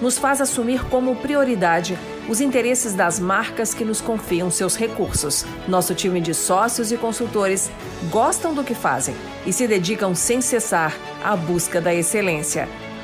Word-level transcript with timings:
nos 0.00 0.18
faz 0.18 0.40
assumir 0.40 0.84
como 0.84 1.16
prioridade 1.16 1.98
os 2.28 2.40
interesses 2.40 2.94
das 2.94 3.18
marcas 3.18 3.74
que 3.74 3.84
nos 3.84 4.00
confiam 4.00 4.50
seus 4.50 4.76
recursos. 4.76 5.44
Nosso 5.68 5.94
time 5.94 6.20
de 6.20 6.34
sócios 6.34 6.90
e 6.90 6.96
consultores 6.96 7.70
gostam 8.10 8.54
do 8.54 8.64
que 8.64 8.74
fazem 8.74 9.14
e 9.46 9.52
se 9.52 9.66
dedicam 9.66 10.14
sem 10.14 10.40
cessar 10.40 10.96
à 11.22 11.36
busca 11.36 11.80
da 11.80 11.94
excelência. 11.94 12.68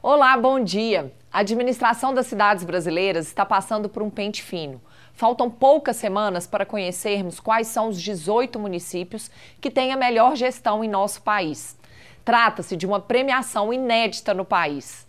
Olá, 0.00 0.36
bom 0.36 0.62
dia. 0.62 1.12
A 1.32 1.40
administração 1.40 2.12
das 2.12 2.26
cidades 2.26 2.64
brasileiras 2.64 3.26
está 3.26 3.46
passando 3.46 3.88
por 3.88 4.02
um 4.02 4.10
pente 4.10 4.42
fino. 4.42 4.80
Faltam 5.14 5.50
poucas 5.50 5.96
semanas 5.96 6.46
para 6.46 6.66
conhecermos 6.66 7.40
quais 7.40 7.66
são 7.68 7.88
os 7.88 8.00
18 8.00 8.58
municípios 8.58 9.30
que 9.60 9.70
têm 9.70 9.92
a 9.92 9.96
melhor 9.96 10.36
gestão 10.36 10.84
em 10.84 10.88
nosso 10.88 11.22
país. 11.22 11.76
Trata-se 12.24 12.76
de 12.76 12.86
uma 12.86 13.00
premiação 13.00 13.72
inédita 13.72 14.32
no 14.32 14.44
país. 14.44 15.06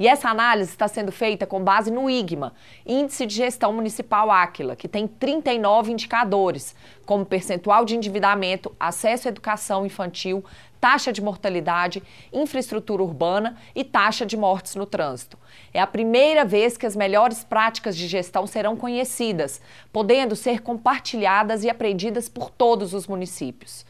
E 0.00 0.08
essa 0.08 0.30
análise 0.30 0.70
está 0.70 0.88
sendo 0.88 1.12
feita 1.12 1.46
com 1.46 1.62
base 1.62 1.90
no 1.90 2.08
IGMA, 2.08 2.54
Índice 2.86 3.26
de 3.26 3.34
Gestão 3.34 3.70
Municipal 3.70 4.30
Áquila, 4.30 4.74
que 4.74 4.88
tem 4.88 5.06
39 5.06 5.92
indicadores, 5.92 6.74
como 7.04 7.26
percentual 7.26 7.84
de 7.84 7.94
endividamento, 7.94 8.74
acesso 8.80 9.28
à 9.28 9.30
educação 9.30 9.84
infantil, 9.84 10.42
taxa 10.80 11.12
de 11.12 11.20
mortalidade, 11.20 12.02
infraestrutura 12.32 13.02
urbana 13.02 13.58
e 13.74 13.84
taxa 13.84 14.24
de 14.24 14.38
mortes 14.38 14.74
no 14.74 14.86
trânsito. 14.86 15.38
É 15.74 15.80
a 15.80 15.86
primeira 15.86 16.46
vez 16.46 16.78
que 16.78 16.86
as 16.86 16.96
melhores 16.96 17.44
práticas 17.44 17.94
de 17.94 18.08
gestão 18.08 18.46
serão 18.46 18.76
conhecidas, 18.76 19.60
podendo 19.92 20.34
ser 20.34 20.62
compartilhadas 20.62 21.62
e 21.62 21.68
aprendidas 21.68 22.26
por 22.26 22.48
todos 22.48 22.94
os 22.94 23.06
municípios. 23.06 23.84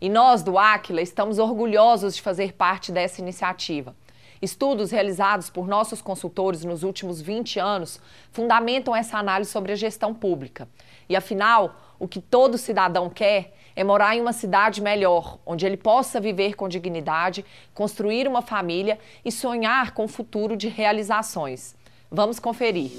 E 0.00 0.08
nós 0.08 0.42
do 0.42 0.58
Áquila 0.58 1.00
estamos 1.00 1.38
orgulhosos 1.38 2.16
de 2.16 2.22
fazer 2.22 2.52
parte 2.52 2.92
dessa 2.92 3.20
iniciativa. 3.20 3.94
Estudos 4.40 4.90
realizados 4.90 5.48
por 5.48 5.66
nossos 5.66 6.02
consultores 6.02 6.64
nos 6.64 6.82
últimos 6.82 7.20
20 7.20 7.58
anos 7.58 8.00
fundamentam 8.30 8.94
essa 8.94 9.18
análise 9.18 9.50
sobre 9.50 9.72
a 9.72 9.76
gestão 9.76 10.12
pública. 10.12 10.68
E 11.08 11.16
afinal, 11.16 11.74
o 11.98 12.06
que 12.06 12.20
todo 12.20 12.58
cidadão 12.58 13.08
quer 13.08 13.54
é 13.74 13.82
morar 13.82 14.16
em 14.16 14.20
uma 14.20 14.32
cidade 14.32 14.82
melhor, 14.82 15.38
onde 15.44 15.64
ele 15.64 15.76
possa 15.76 16.20
viver 16.20 16.54
com 16.54 16.68
dignidade, 16.68 17.44
construir 17.74 18.28
uma 18.28 18.42
família 18.42 18.98
e 19.24 19.32
sonhar 19.32 19.92
com 19.92 20.04
um 20.04 20.08
futuro 20.08 20.56
de 20.56 20.68
realizações. 20.68 21.74
Vamos 22.10 22.38
conferir. 22.38 22.90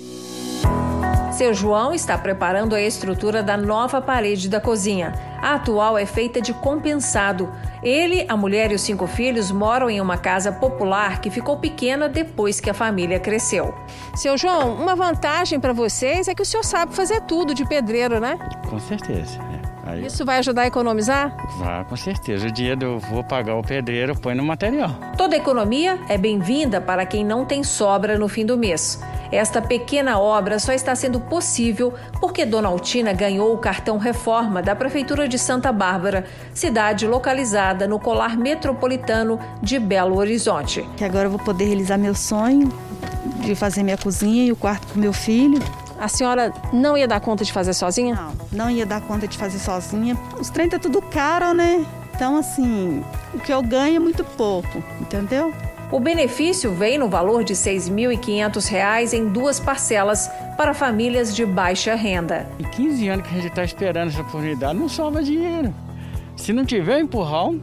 Seu 1.31 1.53
João 1.53 1.94
está 1.94 2.18
preparando 2.18 2.74
a 2.74 2.81
estrutura 2.81 3.44
da 3.44 3.56
nova 3.56 4.02
parede 4.02 4.50
da 4.50 4.59
cozinha. 4.59 5.13
A 5.42 5.56
atual 5.56 5.98
é 5.98 6.06
feita 6.06 6.42
de 6.42 6.53
compensado. 6.53 7.52
Ele, 7.84 8.25
a 8.28 8.36
mulher 8.36 8.72
e 8.72 8.75
os 8.75 8.81
cinco 8.81 9.08
filhos 9.08 9.52
moram 9.52 9.90
em 9.90 10.02
uma 10.02 10.18
casa 10.18 10.52
popular 10.52 11.22
que 11.22 11.30
ficou 11.30 11.58
pequena 11.58 12.09
depois 12.09 12.59
que 12.59 12.70
a 12.70 12.74
família 12.74 13.20
cresceu. 13.20 13.74
Seu 14.16 14.38
João, 14.38 14.74
uma 14.74 14.96
vantagem 14.96 15.59
para 15.59 15.74
vocês 15.74 16.28
é 16.28 16.36
que 16.36 16.42
o 16.42 16.46
senhor 16.46 16.64
sabe 16.64 16.94
fazer 16.94 17.22
tudo 17.22 17.53
de 17.53 17.66
pedreiro, 17.66 18.20
né? 18.20 18.38
Com 18.70 18.80
certeza. 18.80 19.40
É. 19.53 19.68
Aí... 19.88 20.06
Isso 20.06 20.25
vai 20.25 20.40
ajudar 20.40 20.64
a 20.64 20.68
economizar? 20.68 21.34
Vai, 21.58 21.86
com 21.86 21.96
certeza. 21.96 22.48
O 22.48 22.52
dia 22.52 22.78
eu 22.80 23.00
vou 23.00 23.24
pagar 23.24 23.56
o 23.56 23.62
pedreiro, 23.62 24.19
põe 24.19 24.36
no 24.36 24.44
material. 24.44 24.92
Toda 25.18 25.38
economia 25.38 25.98
é 26.09 26.18
bem-vinda 26.18 26.81
para 26.81 27.06
quem 27.06 27.24
não 27.24 27.46
tem 27.46 27.64
sobra 27.64 28.18
no 28.18 28.28
fim 28.28 28.46
do 28.46 28.58
mês. 28.58 29.02
Esta 29.32 29.62
pequena 29.62 30.20
obra 30.20 30.60
só 30.60 30.74
está 30.74 30.96
sendo 30.96 31.20
possível 31.20 31.94
porque 32.20 32.46
Dona 32.46 32.68
Altina 32.68 33.14
ganhou 33.14 33.54
o 33.54 33.58
cartão 33.58 33.98
Reforma 33.98 34.62
da 34.62 34.76
Prefeitura 34.76 35.28
de 35.28 35.38
Santa 35.38 35.72
Bárbara, 35.72 36.26
cidade 36.54 37.06
localizada 37.08 37.88
no 37.88 38.00
colar 38.00 38.38
metropolitano 38.38 39.40
de 39.62 39.80
Belo 39.80 40.18
Horizonte. 40.18 40.88
Que 40.96 41.04
agora 41.04 41.26
eu 41.26 41.32
vou 41.32 41.40
poder 41.40 41.66
realizar 41.66 41.98
meu 41.98 42.16
sonho 42.16 42.72
de 43.40 43.56
fazer 43.56 43.84
minha 43.84 43.98
cozinha 43.98 44.46
e 44.46 44.52
o 44.52 44.56
quarto 44.56 44.88
para 44.88 45.00
meu 45.00 45.14
filho. 45.14 45.60
A 46.00 46.08
senhora 46.08 46.54
não 46.72 46.98
ia 46.98 47.08
dar 47.08 47.20
conta 47.20 47.44
de 47.44 47.52
fazer 47.52 47.74
sozinha? 47.74 48.16
Não, 48.16 48.66
não 48.66 48.70
ia 48.70 48.86
dar 48.86 49.02
conta 49.02 49.28
de 49.28 49.38
fazer 49.38 49.58
sozinha. 49.58 50.16
Os 50.40 50.50
trem 50.50 50.70
tá 50.70 50.78
tudo 50.78 51.02
caro, 51.02 51.54
né? 51.54 51.86
Então, 52.14 52.38
assim, 52.38 53.04
o 53.34 53.40
que 53.40 53.52
eu 53.52 53.62
ganho 53.62 53.98
é 53.98 54.00
muito 54.00 54.24
pouco, 54.24 54.84
entendeu? 55.00 55.54
O 55.90 56.02
benefício 56.02 56.74
vem 56.74 56.98
no 56.98 57.08
valor 57.08 57.46
de 57.46 57.53
R$ 57.53 57.59
6.500 57.59 59.14
em 59.14 59.30
duas 59.30 59.58
parcelas 59.58 60.30
para 60.58 60.74
famílias 60.74 61.34
de 61.34 61.46
baixa 61.46 61.96
renda. 61.96 62.46
Em 62.59 62.64
15 62.66 63.08
anos 63.08 63.25
que 63.25 63.34
a 63.34 63.38
gente 63.38 63.48
está 63.48 63.64
esperando 63.64 64.09
essa 64.09 64.20
oportunidade, 64.20 64.78
não 64.78 64.90
sobra 64.90 65.24
dinheiro. 65.24 65.74
Se 66.36 66.52
não 66.52 66.66
tiver 66.66 67.00
empurrão, 67.00 67.62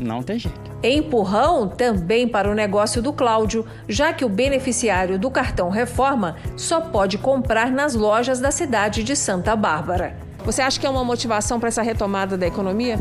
não 0.00 0.22
tem 0.22 0.38
jeito. 0.38 0.58
Empurrão 0.82 1.68
também 1.68 2.26
para 2.26 2.50
o 2.50 2.54
negócio 2.54 3.02
do 3.02 3.12
Cláudio, 3.12 3.66
já 3.86 4.14
que 4.14 4.24
o 4.24 4.30
beneficiário 4.30 5.18
do 5.18 5.30
cartão 5.30 5.68
Reforma 5.68 6.36
só 6.56 6.80
pode 6.80 7.18
comprar 7.18 7.70
nas 7.70 7.94
lojas 7.94 8.40
da 8.40 8.50
cidade 8.50 9.04
de 9.04 9.14
Santa 9.14 9.54
Bárbara. 9.54 10.16
Você 10.42 10.62
acha 10.62 10.80
que 10.80 10.86
é 10.86 10.90
uma 10.90 11.04
motivação 11.04 11.60
para 11.60 11.68
essa 11.68 11.82
retomada 11.82 12.38
da 12.38 12.46
economia? 12.46 12.98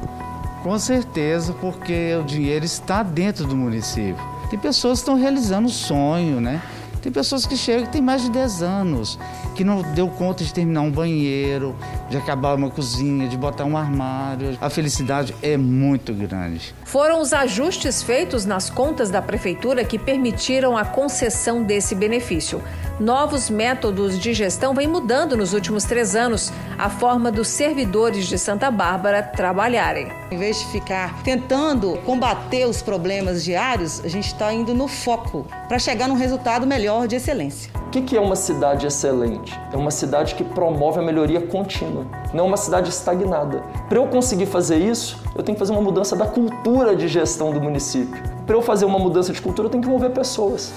Com 0.61 0.78
certeza, 0.78 1.53
porque 1.53 2.17
o 2.19 2.23
dinheiro 2.23 2.66
está 2.66 3.01
dentro 3.01 3.47
do 3.47 3.55
município. 3.55 4.36
Tem 4.50 4.58
pessoas 4.58 5.00
que 5.00 5.03
estão 5.03 5.16
realizando 5.16 5.70
sonho, 5.70 6.40
né? 6.40 6.61
Tem 7.02 7.11
pessoas 7.11 7.46
que 7.46 7.55
chegam 7.55 7.85
que 7.85 7.91
têm 7.91 8.02
mais 8.02 8.22
de 8.22 8.29
10 8.29 8.64
anos, 8.64 9.20
que 9.55 9.64
não 9.64 9.82
deu 9.94 10.08
conta 10.08 10.44
de 10.44 10.53
terminar 10.53 10.82
um 10.82 10.91
banheiro, 10.91 11.76
de 12.09 12.17
acabar 12.17 12.55
uma 12.55 12.70
cozinha, 12.70 13.28
de 13.28 13.38
botar 13.38 13.66
um 13.66 13.78
armário. 13.78 14.58
A 14.59 14.70
felicidade 14.70 15.35
é 15.41 15.58
muito 15.58 16.14
grande. 16.14 16.73
Foram 16.87 17.19
os 17.19 17.34
ajustes 17.34 18.01
feitos 18.01 18.45
nas 18.45 18.69
contas 18.69 19.09
da 19.09 19.22
prefeitura 19.22 19.84
que 19.84 19.99
permitiram 19.99 20.78
a 20.78 20.85
concessão 20.85 21.61
desse 21.61 21.93
benefício. 21.93 22.63
Novos 22.97 23.49
métodos 23.49 24.17
de 24.17 24.34
gestão 24.34 24.73
vêm 24.73 24.87
mudando 24.87 25.35
nos 25.35 25.51
últimos 25.51 25.84
três 25.84 26.16
anos 26.16 26.49
a 26.78 26.89
forma 26.89 27.29
dos 27.29 27.49
servidores 27.49 28.25
de 28.25 28.37
Santa 28.37 28.72
Bárbara 28.72 29.22
trabalharem. 29.22 30.07
Em 30.31 30.37
vez 30.37 30.59
de 30.59 30.67
ficar 30.67 31.22
tentando 31.23 31.97
combater 32.05 32.66
os 32.66 32.81
problemas 32.81 33.43
diários, 33.43 33.99
a 34.05 34.07
gente 34.07 34.28
está 34.28 34.53
indo 34.53 34.73
no 34.73 34.87
foco 34.87 35.45
para 35.67 35.78
chegar 35.79 36.07
num 36.07 36.16
resultado 36.16 36.66
melhor 36.66 37.05
de 37.05 37.17
excelência. 37.17 37.77
O 37.87 37.89
que 37.89 38.17
é 38.17 38.19
uma 38.19 38.35
cidade 38.35 38.85
excelente? 38.85 39.57
É 39.72 39.78
uma 39.78 39.91
cidade 39.91 40.35
que 40.35 40.43
promove 40.43 40.99
a 40.99 41.01
melhoria 41.01 41.39
contínua, 41.39 42.05
não 42.34 42.43
é 42.43 42.47
uma 42.49 42.57
cidade 42.57 42.89
estagnada. 42.89 43.63
Para 43.87 43.97
eu 43.97 44.05
conseguir 44.07 44.45
fazer 44.45 44.78
isso, 44.78 45.17
eu 45.34 45.41
tenho 45.41 45.55
que 45.55 45.59
fazer 45.59 45.72
uma 45.72 45.81
mudança 45.81 46.13
da 46.13 46.25
cultura 46.25 46.97
de 46.97 47.07
gestão 47.07 47.53
do 47.53 47.61
município. 47.61 48.22
para 48.45 48.57
eu 48.57 48.61
fazer 48.61 48.84
uma 48.84 48.99
mudança 48.99 49.31
de 49.31 49.41
cultura, 49.41 49.67
eu 49.67 49.69
tenho 49.69 49.81
que 49.81 49.87
envolver 49.87 50.09
pessoas. 50.09 50.73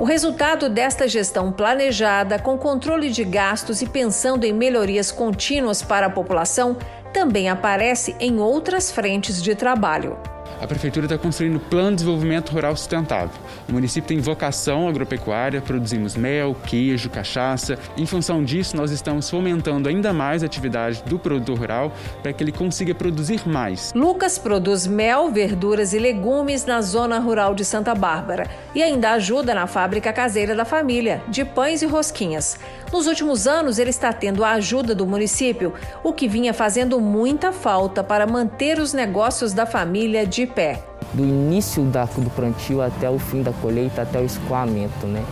O 0.00 0.04
resultado 0.04 0.68
desta 0.68 1.06
gestão 1.06 1.52
planejada, 1.52 2.36
com 2.36 2.58
controle 2.58 3.08
de 3.08 3.24
gastos 3.24 3.80
e 3.80 3.86
pensando 3.86 4.44
em 4.44 4.52
melhorias 4.52 5.12
contínuas 5.12 5.80
para 5.80 6.06
a 6.06 6.10
população, 6.10 6.76
também 7.12 7.48
aparece 7.48 8.16
em 8.18 8.40
outras 8.40 8.90
frentes 8.90 9.40
de 9.40 9.54
trabalho 9.54 10.18
a 10.60 10.66
Prefeitura 10.66 11.06
está 11.06 11.16
construindo 11.16 11.60
Plano 11.60 11.90
de 11.90 11.96
Desenvolvimento 11.96 12.50
Rural 12.50 12.76
Sustentável. 12.76 13.30
O 13.68 13.72
município 13.72 14.08
tem 14.08 14.20
vocação 14.20 14.88
agropecuária, 14.88 15.60
produzimos 15.60 16.16
mel, 16.16 16.56
queijo, 16.66 17.08
cachaça. 17.10 17.78
Em 17.96 18.06
função 18.06 18.42
disso, 18.42 18.76
nós 18.76 18.90
estamos 18.90 19.30
fomentando 19.30 19.88
ainda 19.88 20.12
mais 20.12 20.42
a 20.42 20.46
atividade 20.46 21.02
do 21.04 21.18
produtor 21.18 21.58
rural 21.58 21.92
para 22.22 22.32
que 22.32 22.42
ele 22.42 22.52
consiga 22.52 22.94
produzir 22.94 23.46
mais. 23.48 23.92
Lucas 23.94 24.38
produz 24.38 24.86
mel, 24.86 25.30
verduras 25.30 25.92
e 25.92 25.98
legumes 25.98 26.64
na 26.66 26.80
zona 26.80 27.18
rural 27.18 27.54
de 27.54 27.64
Santa 27.64 27.94
Bárbara 27.94 28.48
e 28.74 28.82
ainda 28.82 29.12
ajuda 29.12 29.54
na 29.54 29.66
fábrica 29.66 30.12
caseira 30.12 30.54
da 30.54 30.64
família, 30.64 31.22
de 31.28 31.44
pães 31.44 31.82
e 31.82 31.86
rosquinhas. 31.86 32.58
Nos 32.92 33.06
últimos 33.06 33.46
anos, 33.46 33.78
ele 33.78 33.90
está 33.90 34.12
tendo 34.12 34.42
a 34.42 34.52
ajuda 34.52 34.94
do 34.94 35.06
município, 35.06 35.74
o 36.02 36.12
que 36.12 36.26
vinha 36.26 36.54
fazendo 36.54 36.98
muita 37.00 37.52
falta 37.52 38.02
para 38.02 38.26
manter 38.26 38.78
os 38.78 38.94
negócios 38.94 39.52
da 39.52 39.66
família 39.66 40.26
de 40.26 40.46
pé. 40.46 40.82
Do 41.12 41.22
início 41.22 41.84
da, 41.84 42.04
do 42.04 42.30
plantio 42.30 42.80
até 42.80 43.08
o 43.10 43.18
fim 43.18 43.42
da 43.42 43.52
colheita, 43.52 44.02
até 44.02 44.18
o 44.18 44.24
escoamento, 44.24 45.06
né? 45.06 45.22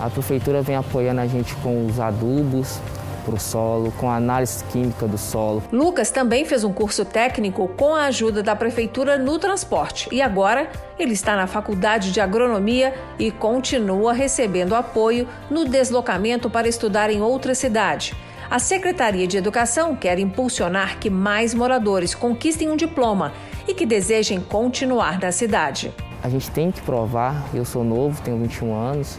A 0.00 0.10
prefeitura 0.10 0.60
vem 0.60 0.74
apoiando 0.74 1.20
a 1.20 1.26
gente 1.26 1.54
com 1.56 1.86
os 1.86 2.00
adubos, 2.00 2.80
para 3.24 3.34
o 3.34 3.40
solo, 3.40 3.92
com 3.92 4.10
a 4.10 4.16
análise 4.16 4.62
química 4.64 5.06
do 5.06 5.18
solo. 5.18 5.62
Lucas 5.72 6.10
também 6.10 6.44
fez 6.44 6.62
um 6.62 6.72
curso 6.72 7.04
técnico 7.04 7.66
com 7.68 7.94
a 7.94 8.04
ajuda 8.04 8.42
da 8.42 8.54
prefeitura 8.54 9.18
no 9.18 9.38
transporte 9.38 10.08
e 10.12 10.20
agora 10.20 10.70
ele 10.98 11.12
está 11.12 11.34
na 11.34 11.46
faculdade 11.46 12.12
de 12.12 12.20
agronomia 12.20 12.94
e 13.18 13.30
continua 13.30 14.12
recebendo 14.12 14.74
apoio 14.74 15.26
no 15.50 15.64
deslocamento 15.64 16.50
para 16.50 16.68
estudar 16.68 17.10
em 17.10 17.20
outra 17.20 17.54
cidade. 17.54 18.14
A 18.50 18.58
Secretaria 18.58 19.26
de 19.26 19.36
Educação 19.36 19.96
quer 19.96 20.18
impulsionar 20.18 20.98
que 20.98 21.08
mais 21.08 21.54
moradores 21.54 22.14
conquistem 22.14 22.70
um 22.70 22.76
diploma 22.76 23.32
e 23.66 23.74
que 23.74 23.86
desejem 23.86 24.40
continuar 24.40 25.18
na 25.18 25.32
cidade. 25.32 25.92
A 26.22 26.28
gente 26.28 26.50
tem 26.50 26.70
que 26.70 26.80
provar, 26.82 27.48
eu 27.54 27.64
sou 27.64 27.82
novo, 27.82 28.20
tenho 28.22 28.38
21 28.38 28.74
anos, 28.74 29.18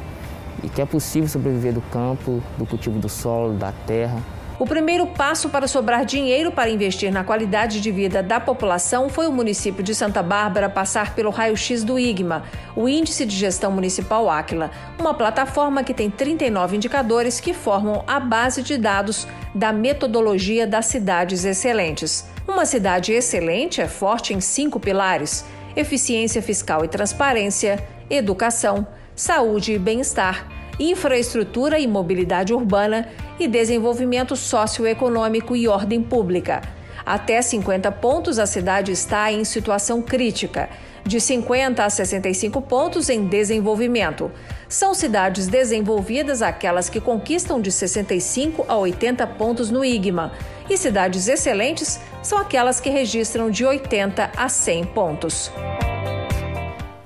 e 0.63 0.69
que 0.69 0.81
é 0.81 0.85
possível 0.85 1.27
sobreviver 1.29 1.73
do 1.73 1.81
campo, 1.81 2.41
do 2.57 2.65
cultivo 2.65 2.99
do 2.99 3.09
solo, 3.09 3.53
da 3.53 3.71
terra. 3.85 4.21
O 4.57 4.65
primeiro 4.65 5.05
passo 5.05 5.49
para 5.49 5.67
sobrar 5.67 6.05
dinheiro 6.05 6.49
para 6.49 6.69
investir 6.69 7.11
na 7.11 7.25
qualidade 7.25 7.81
de 7.81 7.91
vida 7.91 8.23
da 8.23 8.39
população 8.39 9.09
foi 9.09 9.27
o 9.27 9.31
município 9.31 9.83
de 9.83 9.93
Santa 9.93 10.23
Bárbara 10.23 10.69
passar 10.69 11.13
pelo 11.13 11.29
raio-x 11.29 11.83
do 11.83 11.99
IGMA, 11.99 12.43
o 12.73 12.87
Índice 12.87 13.25
de 13.25 13.35
Gestão 13.35 13.69
Municipal 13.69 14.29
Áquila, 14.29 14.71
uma 14.97 15.13
plataforma 15.13 15.83
que 15.83 15.93
tem 15.93 16.09
39 16.09 16.77
indicadores 16.77 17.41
que 17.41 17.53
formam 17.53 18.05
a 18.07 18.17
base 18.17 18.63
de 18.63 18.77
dados 18.77 19.27
da 19.53 19.73
metodologia 19.73 20.65
das 20.65 20.85
cidades 20.85 21.43
excelentes. 21.43 22.25
Uma 22.47 22.65
cidade 22.65 23.11
excelente 23.11 23.81
é 23.81 23.89
forte 23.89 24.33
em 24.33 24.39
cinco 24.39 24.79
pilares: 24.79 25.43
eficiência 25.75 26.41
fiscal 26.41 26.85
e 26.85 26.87
transparência, 26.87 27.85
educação, 28.09 28.87
saúde 29.15 29.73
e 29.73 29.79
bem-estar, 29.79 30.47
infraestrutura 30.79 31.79
e 31.79 31.87
mobilidade 31.87 32.53
urbana 32.53 33.07
e 33.39 33.47
desenvolvimento 33.47 34.35
socioeconômico 34.35 35.55
e 35.55 35.67
ordem 35.67 36.01
pública. 36.01 36.61
Até 37.05 37.41
50 37.41 37.91
pontos, 37.93 38.39
a 38.39 38.45
cidade 38.45 38.91
está 38.91 39.31
em 39.31 39.43
situação 39.43 40.01
crítica, 40.01 40.69
de 41.05 41.21
50 41.21 41.85
a 41.85 41.89
65 41.89 42.61
pontos 42.63 43.09
em 43.09 43.27
desenvolvimento. 43.27 44.31
São 44.67 44.93
cidades 44.95 45.47
desenvolvidas 45.47 46.41
aquelas 46.41 46.89
que 46.89 46.99
conquistam 46.99 47.61
de 47.61 47.71
65 47.71 48.65
a 48.67 48.75
80 48.75 49.27
pontos 49.27 49.69
no 49.69 49.85
IGMA, 49.85 50.33
e 50.67 50.75
cidades 50.75 51.27
excelentes 51.27 51.99
são 52.23 52.39
aquelas 52.39 52.79
que 52.79 52.89
registram 52.89 53.51
de 53.51 53.63
80 53.63 54.31
a 54.35 54.49
100 54.49 54.85
pontos. 54.85 55.51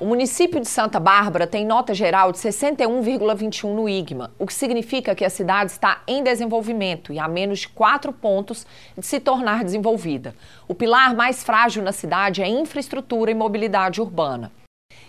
Município 0.09 0.59
de 0.59 0.67
Santa 0.67 0.99
Bárbara 0.99 1.45
tem 1.45 1.63
nota 1.63 1.93
geral 1.93 2.31
de 2.31 2.39
61,21 2.39 3.65
no 3.65 3.87
IGMA, 3.87 4.31
o 4.39 4.47
que 4.47 4.53
significa 4.55 5.13
que 5.13 5.23
a 5.23 5.29
cidade 5.29 5.69
está 5.69 6.01
em 6.07 6.23
desenvolvimento 6.23 7.13
e 7.13 7.19
a 7.19 7.27
menos 7.27 7.59
de 7.59 7.69
4 7.69 8.11
pontos 8.11 8.65
de 8.97 9.05
se 9.05 9.19
tornar 9.19 9.63
desenvolvida. 9.63 10.33
O 10.67 10.73
pilar 10.73 11.13
mais 11.13 11.43
frágil 11.43 11.83
na 11.83 11.91
cidade 11.91 12.41
é 12.41 12.47
infraestrutura 12.47 13.29
e 13.29 13.35
mobilidade 13.35 14.01
urbana. 14.01 14.51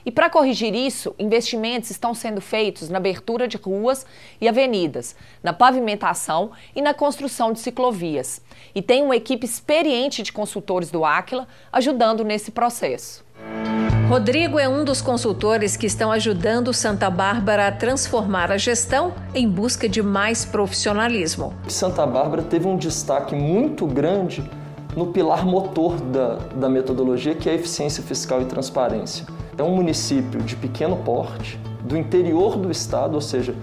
E 0.05 0.11
para 0.11 0.29
corrigir 0.29 0.75
isso, 0.75 1.15
investimentos 1.19 1.91
estão 1.91 2.13
sendo 2.13 2.43
feitos 2.43 2.91
na 2.91 2.99
abertura 2.99 3.49
de 3.49 3.57
ruas 3.57 4.05
e 4.39 4.47
avenidas, 4.47 5.17
na 5.43 5.55
pavimentação 5.55 6.51
e 6.77 6.83
na 6.83 6.93
construção 6.93 7.55
de 7.55 7.61
ciclovias. 7.61 8.43
E 8.75 8.83
tem 8.83 9.03
uma 9.03 9.17
equipe 9.17 9.47
experiente 9.47 10.23
de 10.23 10.31
consultores 10.31 10.91
do 10.91 11.07
Áquila 11.07 11.49
ajudando 11.73 12.23
nesse 12.23 12.51
processo. 12.51 13.25
Rodrigo 14.11 14.59
é 14.59 14.69
um 14.69 14.83
dos 14.83 15.01
consultores 15.01 15.77
que 15.77 15.87
estão 15.87 16.11
ajudando 16.11 16.75
Santa 16.75 17.09
Bárbara 17.09 17.69
a 17.69 17.71
transformar 17.71 18.51
a 18.51 18.59
gestão 18.59 19.13
em 19.33 19.49
busca 19.49 19.89
de 19.89 20.03
mais 20.03 20.45
profissionalismo. 20.45 21.55
Santa 21.69 22.05
Bárbara 22.05 22.43
teve 22.43 22.67
um 22.67 22.77
destaque 22.77 23.37
muito 23.37 23.87
grande 23.87 24.43
no 24.97 25.13
pilar 25.13 25.47
motor 25.47 25.95
da, 26.01 26.35
da 26.57 26.69
metodologia, 26.69 27.37
que 27.37 27.49
é 27.49 27.53
a 27.53 27.55
eficiência 27.55 28.03
fiscal 28.03 28.43
e 28.43 28.47
transparência. 28.47 29.25
É 29.57 29.63
um 29.63 29.77
município 29.77 30.41
de 30.41 30.57
pequeno 30.57 30.97
porte, 30.97 31.57
do 31.85 31.97
interior 31.97 32.57
do 32.57 32.69
estado, 32.69 33.15
ou 33.15 33.21
seja, 33.21 33.55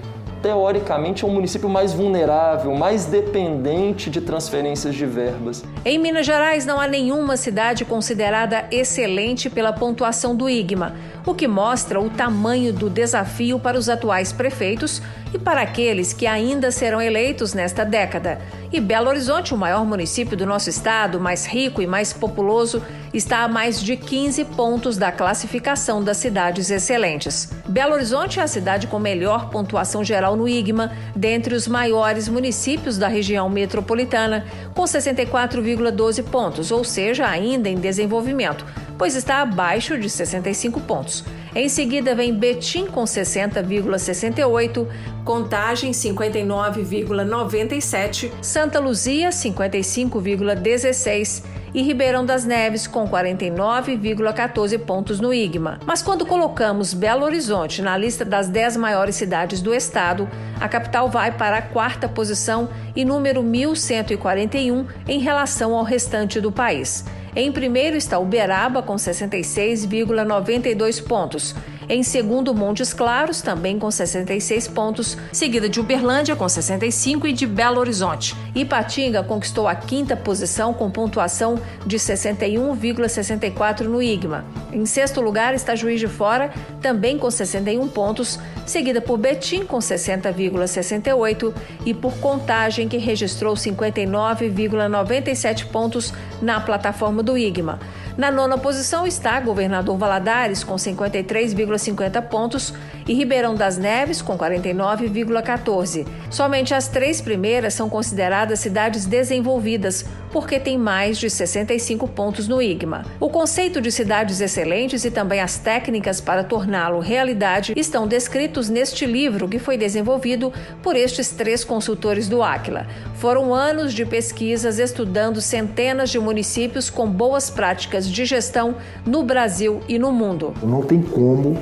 teoricamente, 0.41 1.23
é 1.23 1.27
um 1.27 1.31
município 1.31 1.69
mais 1.69 1.93
vulnerável, 1.93 2.73
mais 2.75 3.05
dependente 3.05 4.09
de 4.09 4.21
transferências 4.21 4.95
de 4.95 5.05
verbas. 5.05 5.63
Em 5.83 5.97
Minas 5.97 6.25
Gerais, 6.25 6.65
não 6.65 6.79
há 6.79 6.87
nenhuma 6.87 7.37
cidade 7.37 7.85
considerada 7.85 8.65
excelente 8.71 9.49
pela 9.49 9.73
pontuação 9.73 10.35
do 10.35 10.49
IGMA, 10.49 10.95
o 11.25 11.33
que 11.33 11.47
mostra 11.47 11.99
o 11.99 12.09
tamanho 12.09 12.71
do 12.73 12.89
desafio 12.89 13.59
para 13.59 13.77
os 13.77 13.89
atuais 13.89 14.31
prefeitos 14.31 15.01
e 15.33 15.37
para 15.37 15.61
aqueles 15.61 16.13
que 16.13 16.25
ainda 16.25 16.71
serão 16.71 17.01
eleitos 17.01 17.53
nesta 17.53 17.83
década. 17.83 18.39
E 18.71 18.79
Belo 18.79 19.09
Horizonte, 19.09 19.53
o 19.53 19.57
maior 19.57 19.85
município 19.85 20.35
do 20.35 20.45
nosso 20.45 20.69
estado, 20.69 21.19
mais 21.19 21.45
rico 21.45 21.81
e 21.81 21.87
mais 21.87 22.11
populoso, 22.11 22.83
está 23.13 23.43
a 23.43 23.47
mais 23.47 23.81
de 23.81 23.95
15 23.95 24.43
pontos 24.45 24.97
da 24.97 25.11
classificação 25.11 26.03
das 26.03 26.17
cidades 26.17 26.69
excelentes. 26.69 27.49
Belo 27.67 27.93
Horizonte 27.93 28.39
é 28.39 28.43
a 28.43 28.47
cidade 28.47 28.87
com 28.87 28.99
melhor 28.99 29.49
pontuação 29.49 30.03
geral 30.03 30.35
no 30.35 30.47
IGMA, 30.47 30.91
dentre 31.15 31.55
os 31.55 31.67
maiores 31.67 32.27
municípios 32.27 32.97
da 32.97 33.07
região 33.07 33.49
metropolitana, 33.49 34.45
com 34.73 34.83
64,12 34.83 36.23
pontos, 36.23 36.71
ou 36.71 36.83
seja, 36.83 37.27
ainda 37.27 37.69
em 37.69 37.77
desenvolvimento, 37.77 38.65
pois 38.97 39.15
está 39.15 39.41
abaixo 39.41 39.97
de 39.97 40.09
65 40.09 40.81
pontos. 40.81 41.23
Em 41.57 41.67
seguida 41.69 42.13
vem 42.13 42.35
Betim 42.35 42.85
com 42.85 43.03
60,68, 43.03 44.87
Contagem 45.25 45.89
59,97, 45.89 48.31
Santa 48.43 48.79
Luzia 48.79 49.29
55,16 49.29 51.43
e 51.73 51.81
Ribeirão 51.81 52.23
das 52.23 52.45
Neves 52.45 52.85
com 52.85 53.09
49,14 53.09 54.77
pontos 54.77 55.19
no 55.19 55.33
IGMA. 55.33 55.79
Mas 55.83 56.03
quando 56.03 56.27
colocamos 56.27 56.93
Belo 56.93 57.25
Horizonte 57.25 57.81
na 57.81 57.97
lista 57.97 58.23
das 58.23 58.47
10 58.47 58.77
maiores 58.77 59.15
cidades 59.15 59.59
do 59.59 59.73
estado, 59.73 60.29
a 60.61 60.69
capital 60.69 61.09
vai 61.09 61.31
para 61.31 61.57
a 61.57 61.61
quarta 61.63 62.07
posição 62.07 62.69
e 62.95 63.03
número 63.03 63.41
1141 63.41 64.85
em 65.07 65.17
relação 65.17 65.73
ao 65.73 65.83
restante 65.83 66.39
do 66.39 66.51
país. 66.51 67.03
Em 67.35 67.51
primeiro 67.51 67.97
está 67.97 68.17
Uberaba, 68.19 68.81
com 68.81 68.95
66,92 68.95 71.03
pontos. 71.03 71.53
Em 71.89 72.03
segundo, 72.03 72.53
Montes 72.53 72.93
Claros, 72.93 73.41
também 73.41 73.79
com 73.79 73.89
66 73.89 74.67
pontos, 74.67 75.17
seguida 75.31 75.69
de 75.69 75.79
Uberlândia, 75.79 76.35
com 76.35 76.49
65 76.49 77.25
e 77.27 77.31
de 77.31 77.47
Belo 77.47 77.79
Horizonte. 77.79 78.35
Ipatinga 78.53 79.23
conquistou 79.23 79.69
a 79.69 79.75
quinta 79.75 80.13
posição 80.13 80.73
com 80.73 80.91
pontuação 80.91 81.57
de 81.85 81.97
61,64 81.97 83.83
no 83.83 84.01
IGMA. 84.01 84.43
Em 84.73 84.85
sexto 84.85 85.21
lugar 85.21 85.53
está 85.53 85.75
Juiz 85.75 86.01
de 86.01 86.07
Fora, 86.07 86.51
também 86.81 87.17
com 87.17 87.31
61 87.31 87.87
pontos, 87.87 88.37
seguida 88.65 88.99
por 88.99 89.17
Betim, 89.17 89.63
com 89.63 89.77
60,68 89.77 91.53
e 91.85 91.93
por 91.93 92.17
Contagem, 92.17 92.89
que 92.89 92.97
registrou 92.97 93.53
59,97 93.53 95.67
pontos 95.67 96.11
na 96.41 96.59
plataforma 96.59 97.23
do 97.23 97.37
IGMA. 97.37 97.79
Na 98.17 98.31
nona 98.31 98.57
posição 98.57 99.05
está 99.05 99.39
Governador 99.39 99.97
Valadares, 99.97 100.63
com 100.63 100.75
53,50 100.75 102.21
pontos, 102.23 102.73
e 103.07 103.13
Ribeirão 103.13 103.55
das 103.55 103.77
Neves, 103.77 104.21
com 104.21 104.37
49,14. 104.37 106.05
Somente 106.29 106.73
as 106.73 106.87
três 106.87 107.21
primeiras 107.21 107.73
são 107.73 107.89
consideradas 107.89 108.59
cidades 108.59 109.05
desenvolvidas, 109.05 110.05
porque 110.31 110.59
tem 110.59 110.77
mais 110.77 111.17
de 111.17 111.29
65 111.29 112.07
pontos 112.09 112.47
no 112.47 112.61
IGMA. 112.61 113.05
O 113.19 113.29
conceito 113.29 113.79
de 113.79 113.91
cidades 113.91 114.41
excelentes 114.41 115.05
e 115.05 115.11
também 115.11 115.39
as 115.39 115.57
técnicas 115.57 116.19
para 116.19 116.43
torná-lo 116.43 116.99
realidade 116.99 117.73
estão 117.75 118.07
descritos 118.07 118.69
neste 118.69 119.05
livro 119.05 119.47
que 119.47 119.59
foi 119.59 119.77
desenvolvido 119.77 120.51
por 120.83 120.95
estes 120.95 121.29
três 121.29 121.63
consultores 121.63 122.27
do 122.27 122.43
Aquila. 122.43 122.87
Foram 123.15 123.53
anos 123.53 123.93
de 123.93 124.05
pesquisas 124.05 124.79
estudando 124.79 125.41
centenas 125.41 126.09
de 126.09 126.19
municípios 126.19 126.89
com 126.89 127.07
boas 127.07 127.49
práticas 127.49 128.07
de 128.07 128.25
gestão 128.25 128.75
no 129.05 129.23
Brasil 129.23 129.81
e 129.87 129.97
no 129.97 130.11
mundo. 130.11 130.53
Não 130.61 130.81
tem 130.81 131.01
como 131.01 131.57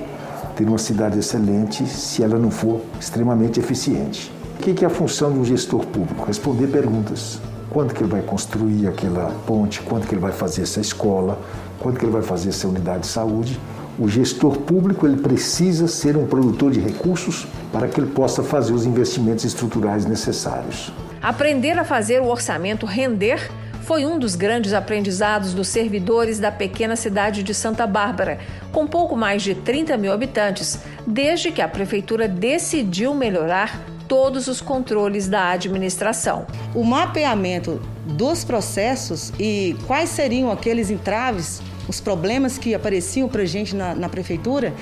ter 0.56 0.68
uma 0.68 0.78
cidade 0.78 1.20
excelente 1.20 1.86
se 1.86 2.24
ela 2.24 2.40
não 2.40 2.50
for 2.50 2.82
extremamente 3.00 3.60
eficiente. 3.60 4.32
O 4.60 4.64
que 4.64 4.84
é 4.84 4.88
a 4.88 4.90
função 4.90 5.32
de 5.32 5.40
um 5.40 5.46
gestor 5.46 5.86
público? 5.86 6.26
Responder 6.26 6.68
perguntas. 6.68 7.40
Quanto 7.70 7.94
que 7.94 8.02
ele 8.02 8.10
vai 8.10 8.22
construir 8.22 8.88
aquela 8.88 9.36
ponte? 9.46 9.82
Quanto 9.82 10.08
que 10.08 10.16
ele 10.16 10.22
vai 10.22 10.32
fazer 10.32 10.62
essa 10.62 10.80
escola? 10.80 11.38
Quanto 11.80 12.00
que 12.00 12.06
ele 12.06 12.12
vai 12.12 12.22
fazer 12.22 12.50
essa 12.50 12.68
unidade 12.68 13.02
de 13.02 13.08
saúde? 13.08 13.60
O 14.00 14.08
gestor 14.08 14.58
público 14.58 15.06
ele 15.06 15.18
precisa 15.18 15.88
ser 15.88 16.18
um 16.18 16.26
produtor 16.26 16.72
de 16.72 16.80
recursos 16.80 17.46
para 17.72 17.88
que 17.88 18.00
ele 18.00 18.10
possa 18.10 18.44
fazer 18.44 18.74
os 18.74 18.86
investimentos 18.86 19.46
estruturais 19.46 20.06
necessários. 20.06 20.92
Aprender 21.22 21.78
a 21.78 21.84
fazer 21.84 22.22
o 22.22 22.28
orçamento 22.28 22.86
render 22.86 23.52
foi 23.86 24.04
um 24.04 24.18
dos 24.18 24.34
grandes 24.36 24.74
aprendizados 24.74 25.54
dos 25.54 25.68
servidores 25.68 26.39
da 26.39 26.51
pequena 26.51 26.96
cidade 26.96 27.44
de 27.44 27.54
Santa 27.54 27.86
Bárbara, 27.86 28.39
com 28.72 28.88
pouco 28.88 29.15
mais 29.15 29.44
de 29.44 29.54
30 29.54 29.96
mil 29.96 30.12
habitantes, 30.12 30.80
desde 31.06 31.51
que 31.51 31.62
a 31.62 31.68
prefeitura 31.68 32.27
decidiu 32.27 33.13
melhorar 33.13 33.80
todos 34.08 34.48
os 34.48 34.60
controles 34.60 35.27
da 35.27 35.51
administração. 35.51 36.48
O 36.74 36.84
mapeamento 36.84 37.80
dos 38.08 38.44
processos 38.44 39.32
e 39.39 39.75
quais 39.86 40.10
seriam 40.10 40.51
aqueles 40.51 40.89
entraves, 40.89 41.62
os 41.88 42.01
problemas 42.01 42.58
que 42.58 42.74
apareciam 42.74 43.30
para 43.30 43.44
a 43.44 43.46
gente 43.46 43.75
na, 43.75 43.94
na 43.94 44.10
prefeitura, 44.10 44.74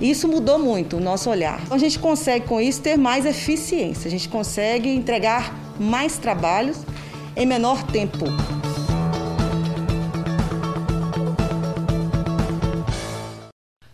isso 0.00 0.26
mudou 0.26 0.58
muito 0.58 0.96
o 0.96 1.00
nosso 1.00 1.28
olhar. 1.28 1.60
A 1.70 1.76
gente 1.76 1.98
consegue 1.98 2.46
com 2.46 2.58
isso 2.58 2.80
ter 2.80 2.96
mais 2.96 3.26
eficiência, 3.26 4.08
a 4.08 4.10
gente 4.10 4.28
consegue 4.28 4.88
entregar 4.88 5.54
mais 5.78 6.16
trabalhos 6.16 6.78
em 7.38 7.46
menor 7.46 7.80
tempo. 7.84 8.24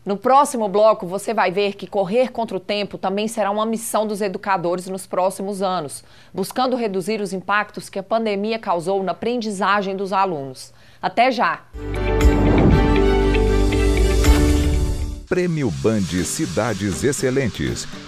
No 0.04 0.16
próximo 0.16 0.66
bloco, 0.66 1.06
você 1.06 1.34
vai 1.34 1.50
ver 1.50 1.74
que 1.74 1.86
correr 1.86 2.32
contra 2.32 2.56
o 2.56 2.60
tempo 2.60 2.96
também 2.96 3.28
será 3.28 3.50
uma 3.50 3.66
missão 3.66 4.06
dos 4.06 4.22
educadores 4.22 4.86
nos 4.86 5.06
próximos 5.06 5.60
anos, 5.60 6.02
buscando 6.32 6.74
reduzir 6.74 7.20
os 7.20 7.34
impactos 7.34 7.90
que 7.90 7.98
a 7.98 8.02
pandemia 8.02 8.58
causou 8.58 9.02
na 9.02 9.12
aprendizagem 9.12 9.94
dos 9.94 10.10
alunos. 10.12 10.72
Até 11.02 11.30
já! 11.30 11.64
Prêmio 15.28 15.70
Band 15.82 16.24
Cidades 16.24 17.02
Excelentes 17.02 17.86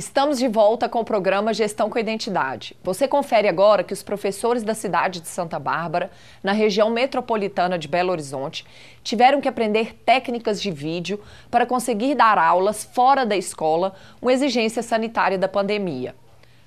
Estamos 0.00 0.38
de 0.38 0.48
volta 0.48 0.88
com 0.88 1.00
o 1.00 1.04
programa 1.04 1.52
Gestão 1.52 1.90
com 1.90 1.98
Identidade. 1.98 2.74
Você 2.82 3.06
confere 3.06 3.46
agora 3.46 3.84
que 3.84 3.92
os 3.92 4.02
professores 4.02 4.62
da 4.62 4.72
cidade 4.72 5.20
de 5.20 5.28
Santa 5.28 5.58
Bárbara, 5.58 6.10
na 6.42 6.52
região 6.52 6.88
metropolitana 6.88 7.78
de 7.78 7.86
Belo 7.86 8.10
Horizonte, 8.10 8.64
tiveram 9.02 9.42
que 9.42 9.48
aprender 9.48 9.92
técnicas 9.96 10.58
de 10.62 10.70
vídeo 10.70 11.20
para 11.50 11.66
conseguir 11.66 12.14
dar 12.14 12.38
aulas 12.38 12.82
fora 12.82 13.26
da 13.26 13.36
escola, 13.36 13.92
uma 14.22 14.32
exigência 14.32 14.82
sanitária 14.82 15.36
da 15.36 15.48
pandemia. 15.48 16.14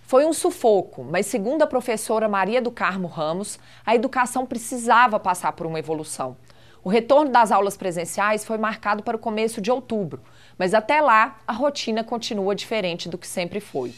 Foi 0.04 0.28
um 0.28 0.34
sufoco, 0.34 1.04
mas 1.04 1.26
segundo 1.26 1.64
a 1.64 1.68
professora 1.68 2.30
Maria 2.30 2.62
do 2.62 2.70
Carmo 2.70 3.08
Ramos, 3.08 3.58
a 3.84 3.96
educação 3.96 4.46
precisava 4.46 5.20
passar 5.20 5.54
por 5.54 5.66
uma 5.66 5.80
evolução. 5.80 6.38
O 6.84 6.90
retorno 6.90 7.32
das 7.32 7.52
aulas 7.52 7.78
presenciais 7.78 8.44
foi 8.44 8.58
marcado 8.58 9.02
para 9.02 9.16
o 9.16 9.20
começo 9.20 9.62
de 9.62 9.72
outubro, 9.72 10.22
mas 10.64 10.74
até 10.74 11.02
lá 11.02 11.40
a 11.46 11.52
rotina 11.52 12.06
continua 12.06 12.56
diferente 12.56 13.10
do 13.10 13.18
que 13.18 13.28
sempre 13.28 13.60
foi. 13.60 13.94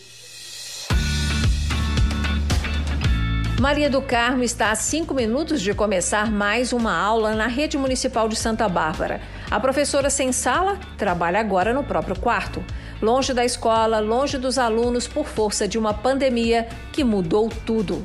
Maria 3.62 3.88
do 3.88 4.02
Carmo 4.02 4.42
está 4.42 4.72
a 4.72 4.76
cinco 4.76 5.14
minutos 5.14 5.62
de 5.62 5.76
começar 5.76 6.32
mais 6.32 6.74
uma 6.74 6.92
aula 6.92 7.36
na 7.36 7.46
rede 7.46 7.78
municipal 7.78 8.28
de 8.28 8.36
Santa 8.36 8.68
Bárbara. 8.68 9.22
A 9.52 9.60
professora 9.60 10.10
sem 10.10 10.32
sala 10.32 10.80
trabalha 10.98 11.40
agora 11.40 11.72
no 11.72 11.84
próprio 11.84 12.20
quarto, 12.20 12.66
longe 13.00 13.32
da 13.32 13.46
escola, 13.46 14.00
longe 14.00 14.40
dos 14.40 14.58
alunos 14.58 15.08
por 15.08 15.28
força 15.28 15.68
de 15.68 15.78
uma 15.78 15.94
pandemia 15.94 16.68
que 16.92 17.04
mudou 17.04 17.48
tudo. 17.64 18.02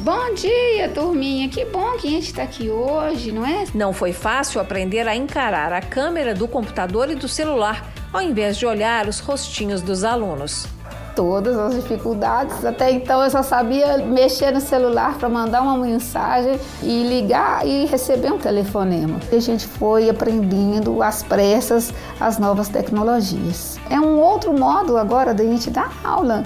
Bom 0.00 0.32
dia, 0.32 0.88
turminha. 0.94 1.46
Que 1.50 1.62
bom 1.66 1.92
que 1.98 2.08
a 2.08 2.10
gente 2.10 2.28
está 2.28 2.42
aqui 2.42 2.70
hoje, 2.70 3.30
não 3.32 3.44
é? 3.44 3.66
Não 3.74 3.92
foi 3.92 4.14
fácil 4.14 4.58
aprender 4.58 5.06
a 5.06 5.14
encarar 5.14 5.74
a 5.74 5.82
câmera 5.82 6.34
do 6.34 6.48
computador 6.48 7.10
e 7.10 7.14
do 7.14 7.28
celular, 7.28 7.86
ao 8.10 8.22
invés 8.22 8.56
de 8.56 8.64
olhar 8.64 9.06
os 9.06 9.20
rostinhos 9.20 9.82
dos 9.82 10.02
alunos. 10.02 10.66
Todas 11.14 11.54
as 11.58 11.74
dificuldades. 11.74 12.64
Até 12.64 12.90
então 12.90 13.22
eu 13.22 13.28
só 13.28 13.42
sabia 13.42 13.98
mexer 13.98 14.52
no 14.52 14.60
celular 14.62 15.18
para 15.18 15.28
mandar 15.28 15.60
uma 15.60 15.76
mensagem 15.76 16.58
e 16.82 17.02
ligar 17.02 17.66
e 17.66 17.84
receber 17.84 18.32
um 18.32 18.38
telefonema. 18.38 19.20
E 19.30 19.36
a 19.36 19.40
gente 19.40 19.66
foi 19.66 20.08
aprendendo 20.08 21.02
às 21.02 21.22
pressas 21.22 21.92
as 22.18 22.38
novas 22.38 22.70
tecnologias. 22.70 23.78
É 23.90 24.00
um 24.00 24.18
outro 24.18 24.58
modo 24.58 24.96
agora 24.96 25.34
da 25.34 25.44
gente 25.44 25.68
dar 25.68 25.92
aula 26.02 26.42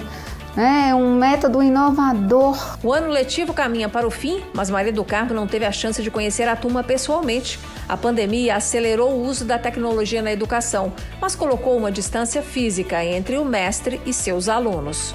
é 0.57 0.95
um 0.95 1.15
método 1.15 1.61
inovador. 1.61 2.77
O 2.81 2.93
ano 2.93 3.09
letivo 3.09 3.53
caminha 3.53 3.89
para 3.89 4.07
o 4.07 4.11
fim, 4.11 4.41
mas 4.53 4.69
Maria 4.69 4.93
do 4.93 5.03
Carmo 5.03 5.33
não 5.33 5.47
teve 5.47 5.65
a 5.65 5.71
chance 5.71 6.01
de 6.01 6.09
conhecer 6.09 6.47
a 6.47 6.55
turma 6.55 6.83
pessoalmente. 6.83 7.59
A 7.89 7.97
pandemia 7.97 8.55
acelerou 8.55 9.11
o 9.11 9.23
uso 9.23 9.43
da 9.43 9.59
tecnologia 9.59 10.21
na 10.21 10.31
educação, 10.31 10.93
mas 11.19 11.35
colocou 11.35 11.77
uma 11.77 11.91
distância 11.91 12.41
física 12.41 13.03
entre 13.03 13.37
o 13.37 13.43
mestre 13.43 13.99
e 14.05 14.13
seus 14.13 14.47
alunos. 14.47 15.13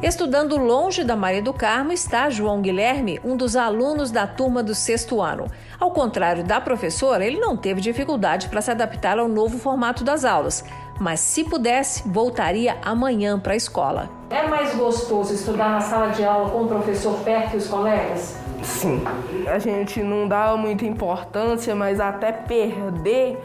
Estudando 0.00 0.56
longe 0.56 1.02
da 1.02 1.16
Maria 1.16 1.42
do 1.42 1.52
Carmo 1.52 1.92
está 1.92 2.30
João 2.30 2.60
Guilherme, 2.62 3.20
um 3.24 3.36
dos 3.36 3.56
alunos 3.56 4.12
da 4.12 4.28
turma 4.28 4.62
do 4.62 4.74
sexto 4.74 5.20
ano. 5.20 5.46
Ao 5.78 5.90
contrário 5.90 6.44
da 6.44 6.60
professora, 6.60 7.26
ele 7.26 7.38
não 7.38 7.56
teve 7.56 7.80
dificuldade 7.80 8.48
para 8.48 8.60
se 8.60 8.70
adaptar 8.70 9.18
ao 9.18 9.28
novo 9.28 9.58
formato 9.58 10.04
das 10.04 10.24
aulas 10.24 10.64
mas 11.00 11.20
se 11.20 11.44
pudesse, 11.44 12.08
voltaria 12.08 12.76
amanhã 12.82 13.38
para 13.38 13.52
a 13.52 13.56
escola. 13.56 14.10
É 14.30 14.46
mais 14.46 14.74
gostoso 14.74 15.32
estudar 15.34 15.70
na 15.70 15.80
sala 15.80 16.08
de 16.08 16.24
aula 16.24 16.50
com 16.50 16.62
o 16.62 16.68
professor 16.68 17.14
perto 17.20 17.54
e 17.54 17.56
os 17.56 17.66
colegas? 17.66 18.36
Sim. 18.62 19.02
A 19.46 19.58
gente 19.58 20.02
não 20.02 20.28
dá 20.28 20.56
muita 20.56 20.84
importância, 20.84 21.74
mas 21.74 22.00
até 22.00 22.32
perder 22.32 23.42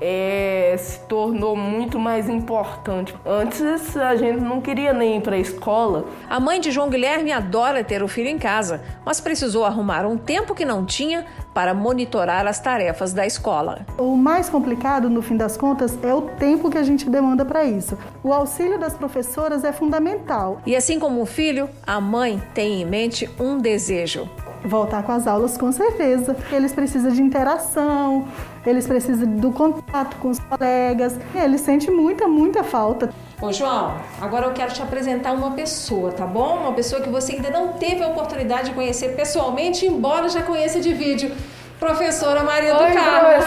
é, 0.00 0.74
se 0.78 1.00
tornou 1.00 1.54
muito 1.54 1.98
mais 1.98 2.28
importante. 2.28 3.14
Antes 3.24 3.96
a 3.96 4.16
gente 4.16 4.40
não 4.40 4.60
queria 4.60 4.92
nem 4.92 5.18
ir 5.18 5.20
para 5.20 5.36
a 5.36 5.38
escola. 5.38 6.06
A 6.28 6.40
mãe 6.40 6.60
de 6.60 6.70
João 6.70 6.88
Guilherme 6.88 7.32
adora 7.32 7.84
ter 7.84 8.02
o 8.02 8.08
filho 8.08 8.28
em 8.28 8.38
casa, 8.38 8.82
mas 9.04 9.20
precisou 9.20 9.64
arrumar 9.64 10.06
um 10.06 10.16
tempo 10.16 10.54
que 10.54 10.64
não 10.64 10.84
tinha 10.84 11.26
para 11.52 11.74
monitorar 11.74 12.46
as 12.46 12.60
tarefas 12.60 13.12
da 13.12 13.26
escola. 13.26 13.84
O 13.98 14.16
mais 14.16 14.48
complicado, 14.48 15.10
no 15.10 15.20
fim 15.20 15.36
das 15.36 15.56
contas, 15.56 15.98
é 16.02 16.14
o 16.14 16.22
tempo 16.22 16.70
que 16.70 16.78
a 16.78 16.82
gente 16.82 17.08
demanda 17.10 17.44
para 17.44 17.64
isso. 17.64 17.98
O 18.22 18.32
auxílio 18.32 18.78
das 18.78 18.94
professoras 18.94 19.64
é 19.64 19.72
fundamental. 19.72 20.60
E 20.64 20.76
assim 20.76 20.98
como 20.98 21.20
o 21.20 21.26
filho, 21.26 21.68
a 21.86 22.00
mãe 22.00 22.40
tem 22.54 22.80
em 22.80 22.84
mente 22.84 23.28
um 23.38 23.58
desejo: 23.58 24.28
voltar 24.64 25.02
com 25.02 25.12
as 25.12 25.26
aulas 25.26 25.56
com 25.56 25.70
certeza. 25.72 26.36
Eles 26.52 26.72
precisam 26.72 27.12
de 27.12 27.22
interação, 27.22 28.28
eles 28.66 28.86
precisam 28.86 29.26
do 29.26 29.50
contato 29.52 30.16
com 30.16 30.30
os 30.30 30.38
colegas. 30.38 31.18
Eles 31.34 31.60
sentem 31.60 31.94
muita, 31.94 32.28
muita 32.28 32.62
falta. 32.62 33.10
Ô 33.40 33.52
João, 33.52 33.94
agora 34.20 34.46
eu 34.46 34.52
quero 34.52 34.72
te 34.72 34.82
apresentar 34.82 35.32
uma 35.32 35.52
pessoa, 35.52 36.12
tá 36.12 36.26
bom? 36.26 36.58
Uma 36.58 36.72
pessoa 36.72 37.00
que 37.00 37.08
você 37.08 37.32
ainda 37.32 37.50
não 37.50 37.72
teve 37.72 38.02
a 38.02 38.08
oportunidade 38.08 38.68
de 38.68 38.74
conhecer 38.74 39.16
pessoalmente, 39.16 39.86
embora 39.86 40.28
já 40.28 40.42
conheça 40.42 40.78
de 40.78 40.92
vídeo. 40.92 41.32
Professora 41.78 42.42
Maria 42.42 42.76
Oi, 42.76 42.88
do 42.88 42.94
Carmo. 42.94 43.44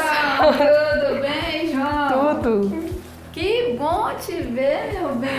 Tudo 0.58 1.22
bem, 1.22 1.72
João? 1.72 2.42
Tudo. 2.42 2.94
Que 3.32 3.63
bom 3.78 3.94
bom 4.04 4.10
te 4.18 4.34
ver, 4.34 4.94
meu 4.94 5.16
bem. 5.16 5.30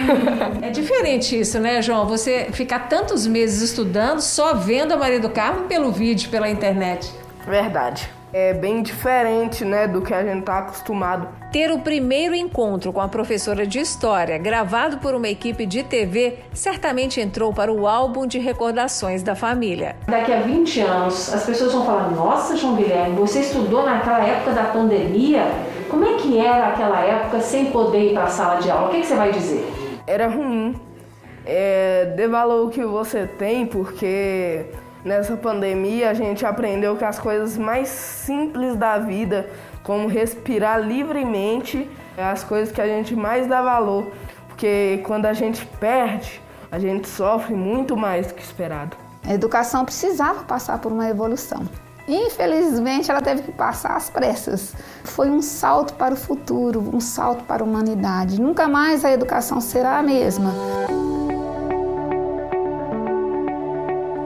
É 0.63 0.71
diferente 0.71 1.39
isso, 1.39 1.59
né, 1.59 1.83
João? 1.83 2.07
Você 2.07 2.49
ficar 2.53 2.89
tantos 2.89 3.27
meses 3.27 3.63
estudando, 3.63 4.21
só 4.21 4.55
vendo 4.55 4.93
a 4.93 4.97
Maria 4.97 5.21
do 5.21 5.31
Carmo 5.31 5.67
pelo 5.67 5.91
vídeo, 5.91 6.31
pela 6.31 6.49
internet. 6.49 7.13
Verdade. 7.47 8.09
É 8.33 8.53
bem 8.53 8.83
diferente, 8.83 9.65
né, 9.65 9.87
do 9.87 10.03
que 10.03 10.13
a 10.13 10.25
gente 10.25 10.43
tá 10.43 10.59
acostumado. 10.59 11.29
Ter 11.53 11.71
o 11.71 11.79
primeiro 11.79 12.35
encontro 12.35 12.93
com 12.93 13.01
a 13.01 13.07
professora 13.07 13.65
de 13.65 13.79
história, 13.79 14.37
gravado 14.39 14.99
por 14.99 15.15
uma 15.15 15.29
equipe 15.29 15.65
de 15.65 15.85
TV, 15.85 16.39
certamente 16.53 17.21
entrou 17.21 17.53
para 17.53 17.73
o 17.73 17.87
álbum 17.87 18.27
de 18.27 18.41
recordações 18.41 19.23
da 19.23 19.37
família. 19.37 19.95
Daqui 20.09 20.33
a 20.33 20.41
20 20.41 20.81
anos, 20.81 21.33
as 21.33 21.47
pessoas 21.47 21.73
vão 21.73 21.87
falar: 21.87 22.11
Nossa, 22.11 22.57
João 22.57 22.75
Guilherme, 22.75 23.15
você 23.15 23.39
estudou 23.39 23.85
naquela 23.85 24.27
época 24.27 24.51
da 24.51 24.65
pandemia? 24.65 25.45
Como 25.95 26.07
é 26.07 26.15
que 26.15 26.37
era 26.37 26.71
aquela 26.71 26.99
época 27.03 27.41
sem 27.41 27.67
poder 27.67 28.11
ir 28.11 28.15
para 28.15 28.25
a 28.25 28.27
sala 28.27 28.61
de 28.61 28.69
aula? 28.69 28.89
O 28.89 28.91
que, 28.91 29.01
que 29.01 29.07
você 29.07 29.15
vai 29.15 29.31
dizer? 29.31 29.65
Era 30.09 30.27
ruim. 30.27 30.75
É, 31.47 32.13
dê 32.17 32.27
valor 32.27 32.67
o 32.67 32.69
que 32.69 32.85
você 32.85 33.29
tem, 33.29 33.65
porque 33.65 34.67
nessa 35.05 35.37
pandemia 35.37 36.11
a 36.11 36.13
gente 36.13 36.45
aprendeu 36.45 36.97
que 36.97 37.05
as 37.05 37.21
coisas 37.21 37.57
mais 37.57 37.87
simples 37.87 38.75
da 38.75 38.99
vida, 38.99 39.49
como 39.85 40.09
respirar 40.09 40.81
livremente, 40.81 41.89
é 42.19 42.25
as 42.25 42.43
coisas 42.43 42.75
que 42.75 42.81
a 42.81 42.89
gente 42.89 43.15
mais 43.15 43.47
dá 43.47 43.63
valor. 43.63 44.09
Porque 44.49 45.01
quando 45.07 45.27
a 45.27 45.33
gente 45.33 45.65
perde, 45.79 46.43
a 46.73 46.79
gente 46.81 47.07
sofre 47.07 47.55
muito 47.55 47.97
mais 47.97 48.27
do 48.27 48.35
que 48.35 48.43
esperado. 48.43 48.97
A 49.25 49.33
educação 49.33 49.85
precisava 49.85 50.43
passar 50.43 50.81
por 50.81 50.91
uma 50.91 51.09
evolução. 51.09 51.65
Infelizmente, 52.07 53.11
ela 53.11 53.23
teve 53.23 53.43
que 53.43 53.53
passar 53.53 53.97
às 53.97 54.11
pressas. 54.11 54.75
Foi 55.05 55.31
um 55.31 55.41
salto 55.41 55.95
para 55.95 56.13
o 56.13 56.17
futuro, 56.17 56.91
um 56.93 57.01
salto 57.01 57.45
para 57.45 57.63
a 57.63 57.67
humanidade. 57.67 58.41
Nunca 58.41 58.69
mais 58.69 59.05
a 59.05 59.11
educação 59.11 59.61
será 59.61 59.99
a 59.99 60.03
mesma. 60.03 60.53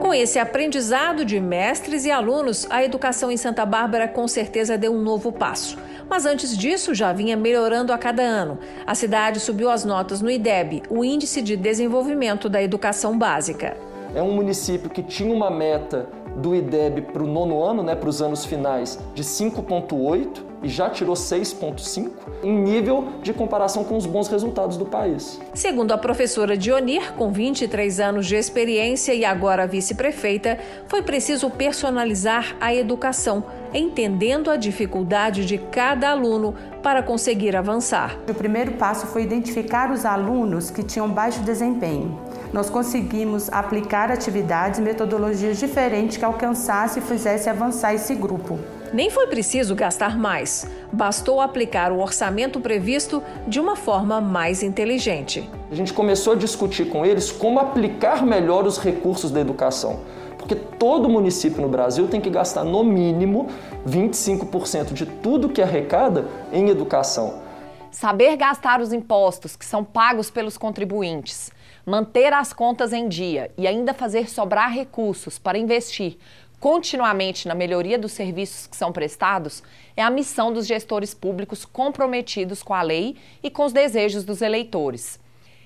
Com 0.01 0.13
esse 0.13 0.39
aprendizado 0.39 1.23
de 1.23 1.39
mestres 1.39 2.03
e 2.03 2.11
alunos, 2.11 2.67
a 2.69 2.83
educação 2.83 3.31
em 3.31 3.37
Santa 3.37 3.65
Bárbara 3.65 4.07
com 4.07 4.27
certeza 4.27 4.77
deu 4.77 4.91
um 4.91 5.01
novo 5.01 5.31
passo. 5.31 5.77
Mas 6.09 6.25
antes 6.25 6.57
disso, 6.57 6.95
já 6.95 7.13
vinha 7.13 7.37
melhorando 7.37 7.93
a 7.93 7.97
cada 7.97 8.23
ano. 8.23 8.57
A 8.87 8.95
cidade 8.95 9.39
subiu 9.39 9.69
as 9.69 9.85
notas 9.85 10.19
no 10.19 10.29
IDEB, 10.29 10.81
o 10.89 11.05
Índice 11.05 11.41
de 11.41 11.55
Desenvolvimento 11.55 12.49
da 12.49 12.61
Educação 12.61 13.17
Básica. 13.17 13.77
É 14.15 14.23
um 14.23 14.33
município 14.33 14.89
que 14.89 15.03
tinha 15.03 15.31
uma 15.31 15.51
meta 15.51 16.09
do 16.37 16.55
IDEB 16.55 17.01
para 17.13 17.23
o 17.23 17.27
nono 17.27 17.63
ano, 17.63 17.83
né, 17.83 17.95
para 17.95 18.09
os 18.09 18.21
anos 18.21 18.45
finais, 18.45 18.99
de 19.13 19.23
5,8 19.23 20.49
e 20.61 20.67
já 20.67 20.89
tirou 20.89 21.15
6,5 21.15 22.09
em 22.43 22.53
nível 22.53 23.07
de 23.21 23.33
comparação 23.33 23.83
com 23.83 23.97
os 23.97 24.05
bons 24.05 24.27
resultados 24.27 24.77
do 24.77 24.85
país. 24.85 25.39
Segundo 25.53 25.91
a 25.91 25.97
professora 25.97 26.57
Dionir, 26.57 27.13
com 27.13 27.31
23 27.31 27.99
anos 27.99 28.25
de 28.25 28.35
experiência 28.35 29.13
e 29.13 29.23
agora 29.23 29.67
vice-prefeita, 29.67 30.59
foi 30.87 31.01
preciso 31.01 31.49
personalizar 31.49 32.55
a 32.59 32.73
educação, 32.73 33.43
entendendo 33.73 34.49
a 34.49 34.57
dificuldade 34.57 35.45
de 35.45 35.57
cada 35.57 36.09
aluno 36.09 36.53
para 36.81 37.03
conseguir 37.03 37.55
avançar. 37.55 38.17
O 38.29 38.33
primeiro 38.33 38.73
passo 38.73 39.07
foi 39.07 39.23
identificar 39.23 39.91
os 39.91 40.05
alunos 40.05 40.69
que 40.69 40.83
tinham 40.83 41.09
baixo 41.09 41.41
desempenho. 41.41 42.19
Nós 42.51 42.67
conseguimos 42.67 43.47
aplicar 43.51 44.11
atividades 44.11 44.79
e 44.79 44.81
metodologias 44.81 45.59
diferentes 45.59 46.17
que 46.17 46.25
alcançasse 46.25 46.97
e 46.97 47.01
fizesse 47.01 47.47
avançar 47.47 47.93
esse 47.93 48.15
grupo. 48.15 48.57
Nem 48.91 49.11
foi 49.11 49.27
preciso 49.27 49.75
gastar 49.75 50.17
mais, 50.17 50.65
bastou 50.91 51.39
aplicar 51.41 51.91
o 51.91 51.99
orçamento 51.99 52.59
previsto 52.59 53.21
de 53.47 53.59
uma 53.59 53.75
forma 53.75 54.19
mais 54.19 54.63
inteligente. 54.63 55.47
A 55.71 55.75
gente 55.75 55.93
começou 55.93 56.33
a 56.33 56.35
discutir 56.35 56.89
com 56.89 57.05
eles 57.05 57.31
como 57.31 57.59
aplicar 57.59 58.25
melhor 58.25 58.65
os 58.65 58.79
recursos 58.79 59.29
da 59.29 59.39
educação. 59.39 59.99
Porque 60.39 60.55
todo 60.55 61.07
município 61.07 61.61
no 61.61 61.69
Brasil 61.69 62.07
tem 62.07 62.19
que 62.19 62.31
gastar 62.31 62.63
no 62.63 62.83
mínimo 62.83 63.47
25% 63.87 64.93
de 64.93 65.05
tudo 65.05 65.49
que 65.49 65.61
arrecada 65.61 66.25
em 66.51 66.69
educação. 66.69 67.43
Saber 67.91 68.35
gastar 68.37 68.81
os 68.81 68.91
impostos 68.91 69.55
que 69.55 69.65
são 69.65 69.83
pagos 69.83 70.31
pelos 70.31 70.57
contribuintes, 70.57 71.51
manter 71.89 72.31
as 72.31 72.53
contas 72.53 72.93
em 72.93 73.09
dia 73.09 73.49
e 73.57 73.67
ainda 73.67 73.95
fazer 73.95 74.29
sobrar 74.29 74.71
recursos 74.71 75.39
para 75.39 75.57
investir 75.57 76.17
continuamente 76.59 77.47
na 77.47 77.55
melhoria 77.55 77.97
dos 77.97 78.11
serviços 78.11 78.67
que 78.67 78.77
são 78.77 78.91
prestados 78.91 79.63
é 79.97 80.03
a 80.03 80.09
missão 80.09 80.53
dos 80.53 80.67
gestores 80.67 81.15
públicos 81.15 81.65
comprometidos 81.65 82.61
com 82.61 82.75
a 82.75 82.83
lei 82.83 83.15
e 83.41 83.49
com 83.49 83.65
os 83.65 83.73
desejos 83.73 84.23
dos 84.23 84.43
eleitores. 84.43 85.19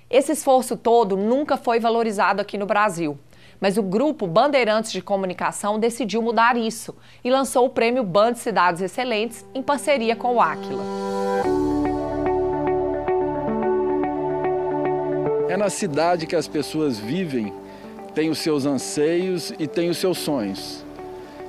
Esse 0.09 0.31
esforço 0.31 0.77
todo 0.77 1.17
nunca 1.17 1.57
foi 1.57 1.79
valorizado 1.79 2.41
aqui 2.41 2.57
no 2.57 2.65
Brasil, 2.65 3.17
mas 3.59 3.77
o 3.77 3.83
grupo 3.83 4.25
Bandeirantes 4.25 4.93
de 4.93 5.01
Comunicação 5.01 5.77
decidiu 5.77 6.21
mudar 6.21 6.55
isso 6.55 6.95
e 7.21 7.29
lançou 7.29 7.65
o 7.65 7.69
prêmio 7.69 8.03
Band 8.03 8.35
Cidades 8.35 8.81
Excelentes 8.81 9.45
em 9.53 9.61
parceria 9.61 10.15
com 10.15 10.35
o 10.35 10.41
Aquila. 10.41 11.72
É 15.49 15.57
na 15.57 15.69
cidade 15.69 16.25
que 16.25 16.35
as 16.35 16.47
pessoas 16.47 16.97
vivem, 16.97 17.53
têm 18.15 18.29
os 18.29 18.39
seus 18.39 18.65
anseios 18.65 19.53
e 19.59 19.67
têm 19.67 19.89
os 19.89 19.97
seus 19.97 20.17
sonhos. 20.17 20.83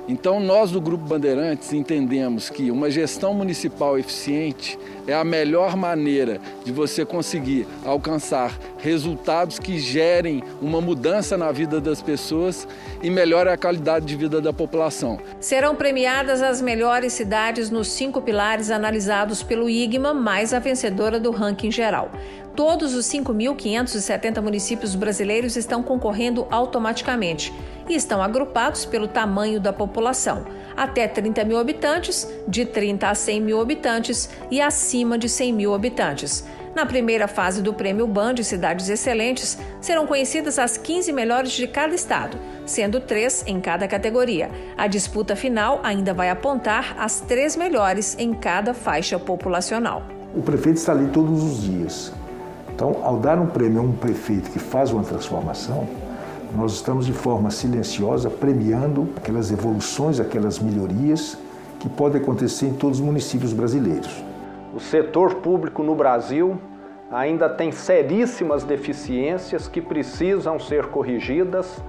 Então, 0.07 0.39
nós 0.39 0.69
do 0.69 0.79
Grupo 0.79 1.03
Bandeirantes 1.03 1.73
entendemos 1.73 2.49
que 2.49 2.69
uma 2.69 2.91
gestão 2.91 3.33
municipal 3.33 3.97
eficiente 3.97 4.77
é 5.07 5.15
a 5.15 5.23
melhor 5.23 5.75
maneira 5.75 6.39
de 6.63 6.71
você 6.71 7.03
conseguir 7.03 7.65
alcançar 7.83 8.55
resultados 8.85 9.57
que 9.57 9.79
gerem 9.79 10.43
uma 10.61 10.79
mudança 10.79 11.35
na 11.35 11.51
vida 11.51 11.81
das 11.81 12.03
pessoas 12.03 12.67
e 13.01 13.09
melhore 13.09 13.49
a 13.49 13.57
qualidade 13.57 14.05
de 14.05 14.15
vida 14.15 14.39
da 14.39 14.53
população. 14.53 15.19
Serão 15.39 15.75
premiadas 15.75 16.43
as 16.43 16.61
melhores 16.61 17.11
cidades 17.13 17.71
nos 17.71 17.87
cinco 17.87 18.21
pilares 18.21 18.69
analisados 18.69 19.41
pelo 19.41 19.67
IGMA, 19.67 20.13
mais 20.13 20.53
a 20.53 20.59
vencedora 20.59 21.19
do 21.19 21.31
ranking 21.31 21.71
geral. 21.71 22.11
Todos 22.55 22.93
os 22.93 23.05
5.570 23.07 24.41
municípios 24.41 24.95
brasileiros 24.95 25.57
estão 25.57 25.83
concorrendo 25.83 26.47
automaticamente 26.49 27.51
e 27.89 27.95
estão 27.95 28.21
agrupados 28.21 28.85
pelo 28.85 29.07
tamanho 29.07 29.59
da 29.59 29.73
população, 29.73 30.45
até 30.77 31.05
30 31.05 31.43
mil 31.43 31.57
habitantes, 31.57 32.31
de 32.47 32.65
30 32.65 33.09
a 33.09 33.15
100 33.15 33.41
mil 33.41 33.59
habitantes 33.59 34.29
e 34.49 34.61
acima 34.61 35.17
de 35.17 35.27
100 35.27 35.53
mil 35.53 35.73
habitantes. 35.73 36.45
Na 36.75 36.85
primeira 36.85 37.25
fase 37.25 37.61
do 37.61 37.73
Prêmio 37.73 38.05
Band 38.05 38.35
Cidades 38.43 38.89
Excelentes, 38.89 39.57
serão 39.79 40.05
conhecidas 40.05 40.59
as 40.59 40.75
15 40.75 41.09
melhores 41.13 41.53
de 41.53 41.67
cada 41.67 41.95
estado, 41.95 42.37
sendo 42.65 42.99
três 42.99 43.45
em 43.47 43.61
cada 43.61 43.87
categoria. 43.87 44.51
A 44.77 44.85
disputa 44.85 45.37
final 45.37 45.79
ainda 45.83 46.13
vai 46.13 46.29
apontar 46.29 46.93
as 46.99 47.21
três 47.21 47.55
melhores 47.55 48.17
em 48.19 48.33
cada 48.33 48.73
faixa 48.73 49.17
populacional. 49.17 50.03
O 50.35 50.41
prefeito 50.41 50.75
está 50.75 50.91
ali 50.91 51.07
todos 51.13 51.41
os 51.41 51.63
dias. 51.63 52.11
Então, 52.75 52.99
ao 53.05 53.19
dar 53.19 53.39
um 53.39 53.47
prêmio 53.47 53.79
a 53.79 53.83
um 53.83 53.93
prefeito 53.93 54.51
que 54.51 54.59
faz 54.59 54.91
uma 54.91 55.03
transformação, 55.03 55.87
nós 56.53 56.73
estamos 56.73 57.05
de 57.05 57.13
forma 57.13 57.51
silenciosa 57.51 58.29
premiando 58.29 59.07
aquelas 59.15 59.49
evoluções, 59.49 60.19
aquelas 60.19 60.59
melhorias 60.59 61.37
que 61.79 61.87
podem 61.87 62.21
acontecer 62.21 62.65
em 62.65 62.73
todos 62.73 62.99
os 62.99 63.05
municípios 63.05 63.53
brasileiros. 63.53 64.24
O 64.75 64.79
setor 64.81 65.35
público 65.35 65.81
no 65.81 65.95
Brasil 65.95 66.59
ainda 67.09 67.47
tem 67.47 67.71
seríssimas 67.71 68.65
deficiências 68.65 69.69
que 69.69 69.79
precisam 69.79 70.59
ser 70.59 70.87
corrigidas 70.87 71.81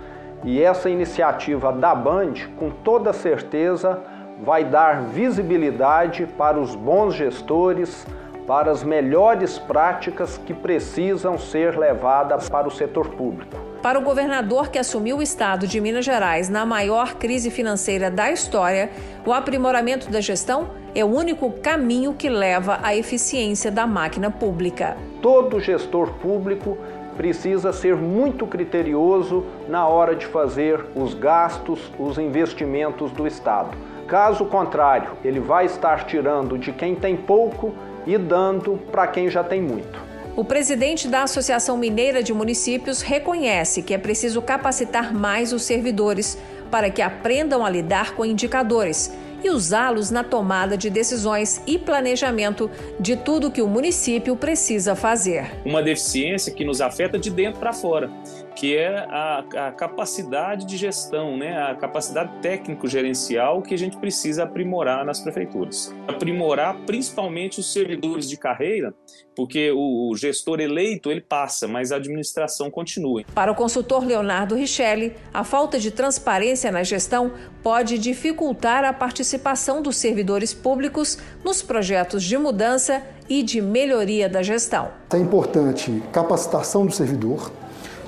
e 0.44 0.62
essa 0.62 0.88
iniciativa 0.88 1.72
da 1.72 1.92
Band, 1.96 2.34
com 2.56 2.70
toda 2.70 3.12
certeza, 3.12 4.00
vai 4.40 4.64
dar 4.64 5.02
visibilidade 5.02 6.26
para 6.38 6.60
os 6.60 6.76
bons 6.76 7.12
gestores, 7.12 8.06
para 8.46 8.70
as 8.70 8.84
melhores 8.84 9.58
práticas 9.58 10.38
que 10.38 10.54
precisam 10.54 11.36
ser 11.36 11.76
levadas 11.76 12.48
para 12.48 12.68
o 12.68 12.70
setor 12.70 13.08
público. 13.08 13.56
Para 13.86 14.00
o 14.00 14.02
governador 14.02 14.68
que 14.68 14.80
assumiu 14.80 15.18
o 15.18 15.22
estado 15.22 15.64
de 15.64 15.80
Minas 15.80 16.04
Gerais 16.04 16.48
na 16.48 16.66
maior 16.66 17.14
crise 17.14 17.52
financeira 17.52 18.10
da 18.10 18.32
história, 18.32 18.90
o 19.24 19.32
aprimoramento 19.32 20.10
da 20.10 20.20
gestão 20.20 20.70
é 20.92 21.04
o 21.04 21.06
único 21.06 21.52
caminho 21.52 22.12
que 22.12 22.28
leva 22.28 22.80
à 22.82 22.96
eficiência 22.96 23.70
da 23.70 23.86
máquina 23.86 24.28
pública. 24.28 24.96
Todo 25.22 25.60
gestor 25.60 26.14
público 26.14 26.76
precisa 27.16 27.72
ser 27.72 27.94
muito 27.94 28.44
criterioso 28.44 29.46
na 29.68 29.86
hora 29.86 30.16
de 30.16 30.26
fazer 30.26 30.84
os 30.96 31.14
gastos, 31.14 31.78
os 31.96 32.18
investimentos 32.18 33.12
do 33.12 33.24
Estado. 33.24 33.78
Caso 34.08 34.46
contrário, 34.46 35.12
ele 35.24 35.38
vai 35.38 35.64
estar 35.64 36.06
tirando 36.06 36.58
de 36.58 36.72
quem 36.72 36.96
tem 36.96 37.16
pouco 37.16 37.72
e 38.04 38.18
dando 38.18 38.80
para 38.90 39.06
quem 39.06 39.30
já 39.30 39.44
tem 39.44 39.62
muito. 39.62 40.05
O 40.36 40.44
presidente 40.44 41.08
da 41.08 41.22
Associação 41.22 41.78
Mineira 41.78 42.22
de 42.22 42.34
Municípios 42.34 43.00
reconhece 43.00 43.82
que 43.82 43.94
é 43.94 43.98
preciso 43.98 44.42
capacitar 44.42 45.14
mais 45.14 45.50
os 45.50 45.62
servidores 45.62 46.36
para 46.70 46.90
que 46.90 47.00
aprendam 47.00 47.64
a 47.64 47.70
lidar 47.70 48.14
com 48.14 48.22
indicadores 48.22 49.10
e 49.42 49.48
usá-los 49.48 50.10
na 50.10 50.22
tomada 50.22 50.76
de 50.76 50.90
decisões 50.90 51.62
e 51.66 51.78
planejamento 51.78 52.70
de 53.00 53.16
tudo 53.16 53.50
que 53.50 53.62
o 53.62 53.66
município 53.66 54.36
precisa 54.36 54.94
fazer. 54.94 55.50
Uma 55.64 55.82
deficiência 55.82 56.52
que 56.52 56.66
nos 56.66 56.82
afeta 56.82 57.18
de 57.18 57.30
dentro 57.30 57.58
para 57.58 57.72
fora 57.72 58.10
que 58.56 58.74
é 58.74 58.88
a, 59.10 59.44
a, 59.68 59.72
capacidade 59.72 60.64
de 60.64 60.78
gestão, 60.78 61.36
né? 61.36 61.60
a 61.62 61.74
capacidade 61.74 62.40
técnico-gerencial 62.40 63.60
que 63.60 63.74
a 63.74 63.78
gente 63.78 63.98
precisa 63.98 64.44
aprimorar 64.44 65.04
nas 65.04 65.20
prefeituras. 65.20 65.94
Aprimorar 66.08 66.74
principalmente 66.86 67.60
os 67.60 67.70
servidores 67.70 68.26
de 68.26 68.38
carreira, 68.38 68.94
porque 69.36 69.70
o, 69.70 70.10
o 70.10 70.16
gestor 70.16 70.58
eleito 70.58 71.10
ele 71.10 71.20
passa, 71.20 71.68
mas 71.68 71.92
a 71.92 71.96
administração 71.96 72.70
continua. 72.70 73.24
Para 73.34 73.52
o 73.52 73.54
consultor 73.54 74.02
Leonardo 74.06 74.54
Richelli, 74.54 75.12
a 75.34 75.44
falta 75.44 75.78
de 75.78 75.90
transparência 75.90 76.72
na 76.72 76.82
gestão 76.82 77.32
pode 77.62 77.98
dificultar 77.98 78.84
a 78.84 78.92
participação 78.92 79.82
dos 79.82 79.96
servidores 79.96 80.54
públicos 80.54 81.18
nos 81.44 81.60
projetos 81.60 82.24
de 82.24 82.38
mudança 82.38 83.02
e 83.28 83.42
de 83.42 83.60
melhoria 83.60 84.28
da 84.28 84.42
gestão. 84.42 84.90
É 85.12 85.18
importante 85.18 86.02
capacitação 86.12 86.86
do 86.86 86.92
servidor, 86.92 87.52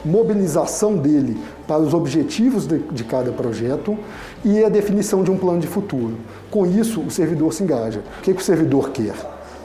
mobilização 0.04 0.96
dele 0.96 1.36
para 1.66 1.80
os 1.80 1.94
objetivos 1.94 2.66
de, 2.66 2.78
de, 2.78 3.04
cada 3.04 3.32
projeto 3.32 3.96
e 4.44 4.62
a 4.64 4.68
definição 4.68 5.22
de 5.22 5.30
um 5.30 5.36
plano 5.36 5.60
de 5.60 5.66
futuro. 5.66 6.16
Com 6.50 6.66
isso, 6.66 7.00
o 7.00 7.10
servidor 7.10 7.52
se 7.52 7.62
engaja. 7.62 8.00
O 8.18 8.22
que, 8.22 8.34
que 8.34 8.40
o 8.40 8.44
servidor 8.44 8.90
quer? 8.90 9.14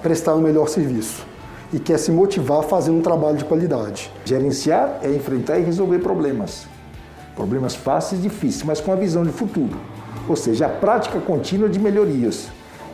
Prestar 0.01 0.35
um 0.35 0.41
melhor 0.41 0.67
serviço 0.67 1.25
e 1.71 1.79
quer 1.79 1.97
se 1.97 2.11
motivar 2.11 2.63
fazendo 2.63 2.97
um 2.97 3.01
trabalho 3.01 3.37
de 3.37 3.45
qualidade. 3.45 4.11
Gerenciar 4.23 4.99
é 5.01 5.09
enfrentar 5.09 5.57
e 5.57 5.63
resolver 5.63 5.99
problemas. 5.99 6.67
Problemas 7.35 7.73
fáceis 7.73 8.21
e 8.21 8.23
difíceis, 8.23 8.63
mas 8.63 8.79
com 8.79 8.91
a 8.91 8.95
visão 8.95 9.23
de 9.23 9.31
futuro. 9.31 9.75
Ou 10.29 10.35
seja, 10.35 10.67
a 10.67 10.69
prática 10.69 11.19
contínua 11.19 11.67
de 11.67 11.79
melhorias. 11.79 12.47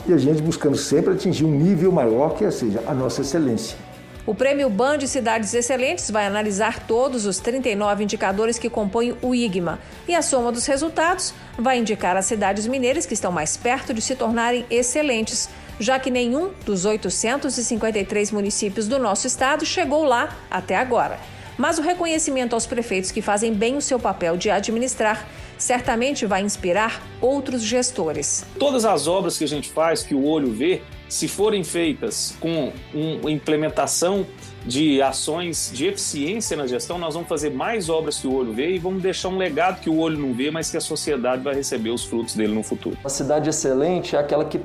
E 0.07 0.13
a 0.13 0.17
gente 0.17 0.41
buscando 0.41 0.77
sempre 0.77 1.13
atingir 1.13 1.45
um 1.45 1.51
nível 1.51 1.91
maior, 1.91 2.33
que 2.35 2.49
seja 2.49 2.81
a 2.87 2.93
nossa 2.93 3.21
excelência. 3.21 3.77
O 4.25 4.35
Prêmio 4.35 4.69
BAN 4.69 4.97
de 4.97 5.07
Cidades 5.07 5.53
Excelentes 5.53 6.11
vai 6.11 6.27
analisar 6.27 6.85
todos 6.85 7.25
os 7.25 7.39
39 7.39 8.03
indicadores 8.03 8.59
que 8.59 8.69
compõem 8.69 9.15
o 9.21 9.33
IGMA 9.33 9.79
e 10.07 10.13
a 10.13 10.21
soma 10.21 10.51
dos 10.51 10.65
resultados 10.65 11.33
vai 11.57 11.79
indicar 11.79 12.15
as 12.17 12.25
cidades 12.25 12.67
mineiras 12.67 13.05
que 13.05 13.13
estão 13.13 13.31
mais 13.31 13.55
perto 13.57 13.93
de 13.93 14.01
se 14.01 14.15
tornarem 14.15 14.65
excelentes, 14.69 15.49
já 15.79 15.97
que 15.97 16.11
nenhum 16.11 16.51
dos 16.65 16.85
853 16.85 18.31
municípios 18.31 18.87
do 18.87 18.99
nosso 18.99 19.25
estado 19.25 19.65
chegou 19.65 20.03
lá 20.03 20.37
até 20.51 20.75
agora. 20.75 21.17
Mas 21.57 21.77
o 21.77 21.81
reconhecimento 21.81 22.53
aos 22.53 22.65
prefeitos 22.65 23.11
que 23.11 23.21
fazem 23.21 23.53
bem 23.53 23.77
o 23.77 23.81
seu 23.81 23.99
papel 23.99 24.37
de 24.37 24.49
administrar 24.49 25.27
certamente 25.57 26.25
vai 26.25 26.41
inspirar 26.41 27.01
outros 27.19 27.61
gestores. 27.61 28.45
Todas 28.57 28.85
as 28.85 29.07
obras 29.07 29.37
que 29.37 29.43
a 29.43 29.47
gente 29.47 29.69
faz, 29.69 30.03
que 30.03 30.15
o 30.15 30.23
olho 30.23 30.51
vê, 30.51 30.81
se 31.09 31.27
forem 31.27 31.63
feitas 31.63 32.35
com 32.39 32.71
uma 32.93 33.31
implementação 33.31 34.25
de 34.65 35.01
ações 35.01 35.71
de 35.73 35.87
eficiência 35.87 36.55
na 36.55 36.67
gestão, 36.67 36.99
nós 36.99 37.15
vamos 37.15 37.27
fazer 37.27 37.49
mais 37.49 37.89
obras 37.89 38.19
que 38.19 38.27
o 38.27 38.33
olho 38.33 38.53
vê 38.53 38.75
e 38.75 38.79
vamos 38.79 39.01
deixar 39.01 39.29
um 39.29 39.37
legado 39.37 39.81
que 39.81 39.89
o 39.89 39.97
olho 39.97 40.19
não 40.19 40.33
vê, 40.33 40.51
mas 40.51 40.69
que 40.69 40.77
a 40.77 40.81
sociedade 40.81 41.41
vai 41.41 41.55
receber 41.55 41.89
os 41.89 42.05
frutos 42.05 42.35
dele 42.35 42.53
no 42.53 42.61
futuro. 42.61 42.97
A 43.03 43.09
cidade 43.09 43.49
excelente 43.49 44.15
é 44.15 44.19
aquela 44.19 44.45
que 44.45 44.59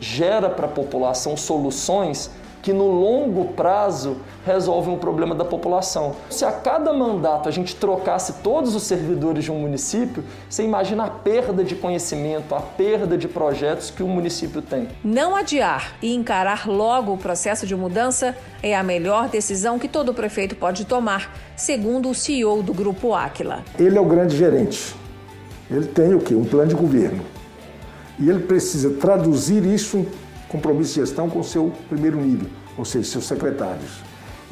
gera 0.00 0.48
para 0.48 0.66
a 0.66 0.70
população 0.70 1.36
soluções 1.36 2.30
que 2.62 2.72
no 2.72 2.88
longo 2.90 3.52
prazo 3.52 4.18
resolve 4.44 4.90
um 4.90 4.98
problema 4.98 5.34
da 5.34 5.44
população. 5.44 6.16
Se 6.28 6.44
a 6.44 6.52
cada 6.52 6.92
mandato 6.92 7.48
a 7.48 7.52
gente 7.52 7.76
trocasse 7.76 8.34
todos 8.42 8.74
os 8.74 8.82
servidores 8.82 9.44
de 9.44 9.52
um 9.52 9.58
município, 9.58 10.24
você 10.48 10.62
imagina 10.62 11.04
a 11.04 11.10
perda 11.10 11.62
de 11.64 11.74
conhecimento, 11.74 12.54
a 12.54 12.60
perda 12.60 13.16
de 13.16 13.28
projetos 13.28 13.90
que 13.90 14.02
o 14.02 14.08
município 14.08 14.62
tem. 14.62 14.88
Não 15.04 15.34
adiar 15.34 15.94
e 16.02 16.14
encarar 16.14 16.68
logo 16.68 17.12
o 17.12 17.18
processo 17.18 17.66
de 17.66 17.74
mudança 17.74 18.36
é 18.62 18.76
a 18.76 18.82
melhor 18.82 19.28
decisão 19.28 19.78
que 19.78 19.88
todo 19.88 20.14
prefeito 20.14 20.54
pode 20.54 20.84
tomar, 20.84 21.34
segundo 21.56 22.10
o 22.10 22.14
CEO 22.14 22.62
do 22.62 22.74
Grupo 22.74 23.14
Áquila. 23.14 23.64
Ele 23.78 23.96
é 23.96 24.00
o 24.00 24.04
grande 24.04 24.36
gerente. 24.36 24.94
Ele 25.70 25.86
tem 25.86 26.14
o 26.14 26.20
quê? 26.20 26.34
Um 26.34 26.44
plano 26.44 26.68
de 26.68 26.74
governo. 26.74 27.24
E 28.18 28.28
ele 28.28 28.40
precisa 28.40 28.90
traduzir 28.90 29.64
isso 29.64 29.96
em 29.96 30.06
compromisso 30.50 30.94
de 30.94 31.00
gestão 31.00 31.30
com 31.30 31.38
o 31.38 31.44
seu 31.44 31.72
primeiro 31.88 32.20
nível, 32.20 32.48
ou 32.76 32.84
seja, 32.84 33.08
seus 33.08 33.26
secretários. 33.26 34.02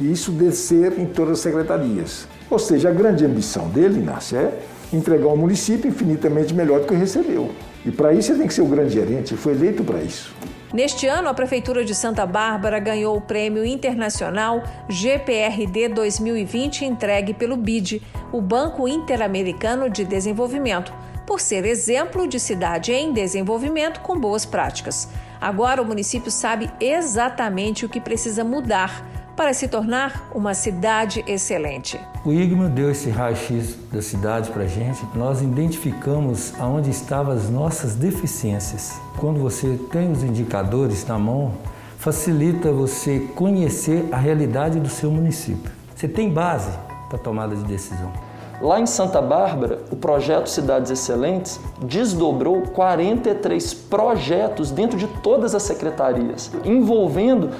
E 0.00 0.10
isso 0.10 0.30
descer 0.30 0.98
em 0.98 1.06
todas 1.06 1.34
as 1.34 1.40
secretarias. 1.40 2.28
Ou 2.48 2.58
seja, 2.58 2.88
a 2.88 2.92
grande 2.92 3.24
ambição 3.24 3.68
dele, 3.68 3.98
Inácio, 3.98 4.38
é 4.38 4.52
entregar 4.92 5.28
um 5.28 5.36
município 5.36 5.88
infinitamente 5.88 6.54
melhor 6.54 6.80
do 6.80 6.86
que 6.86 6.94
recebeu. 6.94 7.50
E 7.84 7.90
para 7.90 8.12
isso 8.12 8.32
ele 8.32 8.38
tem 8.38 8.48
que 8.48 8.54
ser 8.54 8.62
o 8.62 8.66
grande 8.66 8.94
gerente, 8.94 9.34
ele 9.34 9.40
foi 9.40 9.52
eleito 9.52 9.84
para 9.84 10.00
isso. 10.00 10.34
Neste 10.72 11.06
ano, 11.06 11.28
a 11.28 11.34
Prefeitura 11.34 11.82
de 11.82 11.94
Santa 11.94 12.26
Bárbara 12.26 12.78
ganhou 12.78 13.16
o 13.16 13.20
Prêmio 13.20 13.64
Internacional 13.64 14.62
GPRD 14.88 15.88
2020 15.88 16.84
entregue 16.84 17.32
pelo 17.32 17.56
BID, 17.56 18.02
o 18.32 18.40
Banco 18.40 18.86
Interamericano 18.86 19.88
de 19.88 20.04
Desenvolvimento, 20.04 20.92
por 21.26 21.40
ser 21.40 21.64
exemplo 21.64 22.28
de 22.28 22.38
cidade 22.38 22.92
em 22.92 23.12
desenvolvimento 23.12 24.00
com 24.00 24.18
boas 24.18 24.44
práticas. 24.44 25.08
Agora 25.40 25.80
o 25.80 25.84
município 25.84 26.30
sabe 26.30 26.70
exatamente 26.80 27.84
o 27.84 27.88
que 27.88 28.00
precisa 28.00 28.42
mudar 28.44 29.04
para 29.36 29.54
se 29.54 29.68
tornar 29.68 30.30
uma 30.34 30.52
cidade 30.52 31.24
excelente. 31.24 31.98
O 32.24 32.32
IGMA 32.32 32.68
deu 32.68 32.90
esse 32.90 33.08
raio-x 33.08 33.76
da 33.92 34.02
cidade 34.02 34.50
para 34.50 34.64
a 34.64 34.66
gente. 34.66 35.00
Nós 35.14 35.40
identificamos 35.40 36.52
aonde 36.58 36.90
estavam 36.90 37.32
as 37.32 37.48
nossas 37.48 37.94
deficiências. 37.94 39.00
Quando 39.16 39.38
você 39.38 39.78
tem 39.92 40.10
os 40.10 40.24
indicadores 40.24 41.06
na 41.06 41.16
mão, 41.20 41.54
facilita 41.98 42.72
você 42.72 43.20
conhecer 43.36 44.08
a 44.10 44.16
realidade 44.16 44.80
do 44.80 44.88
seu 44.88 45.08
município. 45.08 45.70
Você 45.94 46.08
tem 46.08 46.28
base 46.28 46.76
para 47.08 47.18
tomada 47.18 47.54
de 47.54 47.62
decisão. 47.62 48.12
Lá 48.60 48.80
em 48.80 48.86
Santa 48.86 49.22
Bárbara, 49.22 49.78
o 49.88 49.94
projeto 49.94 50.48
Cidades 50.48 50.90
Excelentes 50.90 51.60
desdobrou 51.80 52.62
43 52.62 53.72
projetos 53.72 54.72
dentro 54.72 54.98
de 54.98 55.06
todas 55.06 55.54
as 55.54 55.62
secretarias, 55.62 56.50
envolvendo 56.64 57.50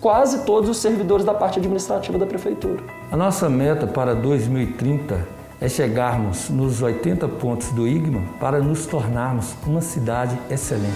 quase 0.00 0.46
todos 0.46 0.70
os 0.70 0.78
servidores 0.78 1.26
da 1.26 1.34
parte 1.34 1.58
administrativa 1.58 2.16
da 2.16 2.24
prefeitura. 2.24 2.82
A 3.12 3.16
nossa 3.18 3.50
meta 3.50 3.86
para 3.86 4.14
2030 4.14 5.28
é 5.60 5.68
chegarmos 5.68 6.48
nos 6.48 6.80
80 6.80 7.28
pontos 7.28 7.70
do 7.72 7.86
IGMA 7.86 8.22
para 8.40 8.58
nos 8.58 8.86
tornarmos 8.86 9.54
uma 9.66 9.82
cidade 9.82 10.38
excelente. 10.50 10.86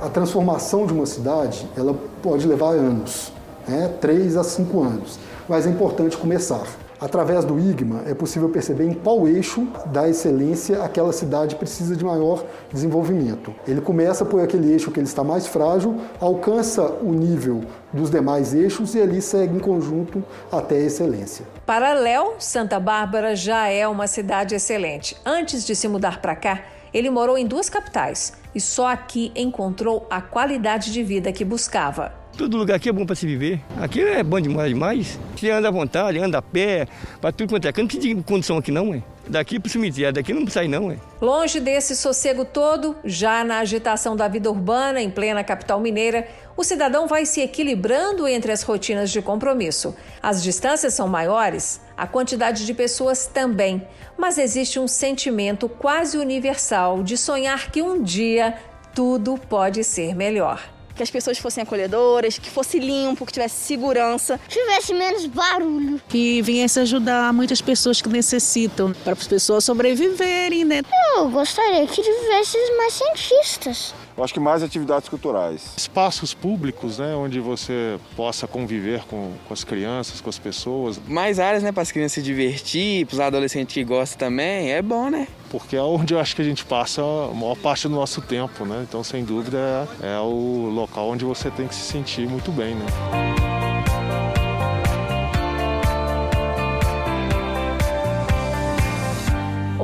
A 0.00 0.08
transformação 0.08 0.86
de 0.86 0.94
uma 0.94 1.04
cidade, 1.04 1.68
ela 1.76 1.94
pode 2.22 2.46
levar 2.46 2.70
anos, 2.70 3.30
né? 3.68 3.88
3 4.00 4.38
a 4.38 4.44
5 4.44 4.82
anos 4.82 5.18
mas 5.48 5.66
é 5.66 5.70
importante 5.70 6.16
começar. 6.16 6.66
Através 7.00 7.44
do 7.44 7.58
IGMA 7.58 8.04
é 8.06 8.14
possível 8.14 8.48
perceber 8.48 8.84
em 8.84 8.94
qual 8.94 9.28
eixo 9.28 9.68
da 9.86 10.08
excelência 10.08 10.82
aquela 10.82 11.12
cidade 11.12 11.56
precisa 11.56 11.94
de 11.94 12.04
maior 12.04 12.44
desenvolvimento. 12.72 13.54
Ele 13.66 13.80
começa 13.80 14.24
por 14.24 14.40
aquele 14.40 14.72
eixo 14.72 14.90
que 14.90 15.00
ele 15.00 15.06
está 15.06 15.22
mais 15.22 15.46
frágil, 15.46 16.00
alcança 16.20 16.82
o 17.02 17.12
nível 17.12 17.62
dos 17.92 18.10
demais 18.10 18.54
eixos 18.54 18.94
e 18.94 19.02
ali 19.02 19.20
segue 19.20 19.56
em 19.56 19.60
conjunto 19.60 20.24
até 20.50 20.76
a 20.76 20.80
excelência. 20.80 21.44
Para 21.66 21.92
Léo, 21.92 22.34
Santa 22.38 22.80
Bárbara 22.80 23.36
já 23.36 23.68
é 23.68 23.86
uma 23.86 24.06
cidade 24.06 24.54
excelente. 24.54 25.16
Antes 25.26 25.66
de 25.66 25.74
se 25.74 25.88
mudar 25.88 26.22
para 26.22 26.34
cá, 26.36 26.62
ele 26.92 27.10
morou 27.10 27.36
em 27.36 27.46
duas 27.46 27.68
capitais 27.68 28.32
e 28.54 28.60
só 28.60 28.86
aqui 28.86 29.32
encontrou 29.34 30.06
a 30.08 30.22
qualidade 30.22 30.92
de 30.92 31.02
vida 31.02 31.32
que 31.32 31.44
buscava. 31.44 32.23
Todo 32.36 32.56
lugar 32.56 32.74
aqui 32.74 32.88
é 32.88 32.92
bom 32.92 33.06
para 33.06 33.14
se 33.14 33.26
viver. 33.26 33.60
Aqui 33.80 34.00
é 34.00 34.20
bom 34.20 34.40
demais, 34.40 34.68
demais. 34.68 35.20
Você 35.36 35.50
anda 35.50 35.68
à 35.68 35.70
vontade, 35.70 36.18
anda 36.18 36.38
a 36.38 36.42
pé, 36.42 36.88
para 37.20 37.30
tudo 37.30 37.50
quanto 37.50 37.68
é. 37.68 37.72
Não 37.76 37.86
tem 37.86 38.20
condição 38.22 38.58
aqui 38.58 38.72
não, 38.72 38.92
é. 38.92 39.02
Daqui 39.28 39.60
para 39.60 39.68
o 39.68 39.70
cemitério, 39.70 40.12
daqui 40.12 40.34
não 40.34 40.44
sai 40.48 40.66
não, 40.66 40.90
é. 40.90 40.96
Longe 41.20 41.60
desse 41.60 41.94
sossego 41.94 42.44
todo, 42.44 42.96
já 43.04 43.44
na 43.44 43.60
agitação 43.60 44.16
da 44.16 44.26
vida 44.26 44.50
urbana, 44.50 45.00
em 45.00 45.10
plena 45.10 45.44
capital 45.44 45.78
mineira, 45.78 46.26
o 46.56 46.64
cidadão 46.64 47.06
vai 47.06 47.24
se 47.24 47.40
equilibrando 47.40 48.26
entre 48.26 48.50
as 48.50 48.62
rotinas 48.62 49.12
de 49.12 49.22
compromisso. 49.22 49.94
As 50.20 50.42
distâncias 50.42 50.92
são 50.92 51.06
maiores, 51.06 51.80
a 51.96 52.06
quantidade 52.06 52.66
de 52.66 52.74
pessoas 52.74 53.26
também, 53.26 53.86
mas 54.18 54.38
existe 54.38 54.80
um 54.80 54.88
sentimento 54.88 55.68
quase 55.68 56.18
universal 56.18 57.00
de 57.00 57.16
sonhar 57.16 57.70
que 57.70 57.80
um 57.80 58.02
dia 58.02 58.56
tudo 58.92 59.38
pode 59.48 59.84
ser 59.84 60.16
melhor 60.16 60.73
que 60.94 61.02
as 61.02 61.10
pessoas 61.10 61.38
fossem 61.38 61.62
acolhedoras, 61.62 62.38
que 62.38 62.48
fosse 62.50 62.78
limpo, 62.78 63.26
que 63.26 63.32
tivesse 63.32 63.56
segurança. 63.64 64.40
Tivesse 64.48 64.94
menos 64.94 65.26
barulho. 65.26 66.00
Que 66.08 66.40
viesse 66.42 66.78
ajudar 66.80 67.32
muitas 67.32 67.60
pessoas 67.60 68.00
que 68.00 68.08
necessitam, 68.08 68.92
para 69.02 69.12
as 69.12 69.26
pessoas 69.26 69.64
sobreviverem, 69.64 70.64
né? 70.64 70.82
Eu 71.16 71.28
gostaria 71.30 71.86
que 71.86 72.02
tivesse 72.02 72.58
mais 72.76 72.92
cientistas. 72.94 73.94
Eu 74.16 74.22
acho 74.22 74.32
que 74.32 74.40
mais 74.40 74.62
atividades 74.62 75.08
culturais. 75.08 75.74
Espaços 75.76 76.32
públicos, 76.32 76.98
né, 76.98 77.14
onde 77.16 77.40
você 77.40 77.98
possa 78.16 78.46
conviver 78.46 79.02
com, 79.04 79.32
com 79.46 79.52
as 79.52 79.64
crianças, 79.64 80.20
com 80.20 80.30
as 80.30 80.38
pessoas. 80.38 81.00
Mais 81.08 81.40
áreas, 81.40 81.62
né, 81.62 81.72
para 81.72 81.82
as 81.82 81.90
crianças 81.90 82.12
se 82.12 82.22
divertir, 82.22 83.06
para 83.06 83.14
os 83.14 83.20
adolescentes 83.20 83.74
que 83.74 83.82
gostam 83.82 84.18
também, 84.18 84.70
é 84.72 84.80
bom, 84.80 85.10
né? 85.10 85.26
Porque 85.50 85.76
é 85.76 85.82
onde 85.82 86.14
eu 86.14 86.20
acho 86.20 86.36
que 86.36 86.42
a 86.42 86.44
gente 86.44 86.64
passa 86.64 87.02
a 87.02 87.34
maior 87.34 87.56
parte 87.56 87.88
do 87.88 87.94
nosso 87.94 88.20
tempo, 88.20 88.64
né? 88.64 88.84
Então, 88.88 89.02
sem 89.02 89.24
dúvida, 89.24 89.88
é 90.00 90.18
o 90.18 90.70
local 90.72 91.08
onde 91.08 91.24
você 91.24 91.50
tem 91.50 91.66
que 91.66 91.74
se 91.74 91.82
sentir 91.82 92.28
muito 92.28 92.52
bem, 92.52 92.74
né? 92.74 93.43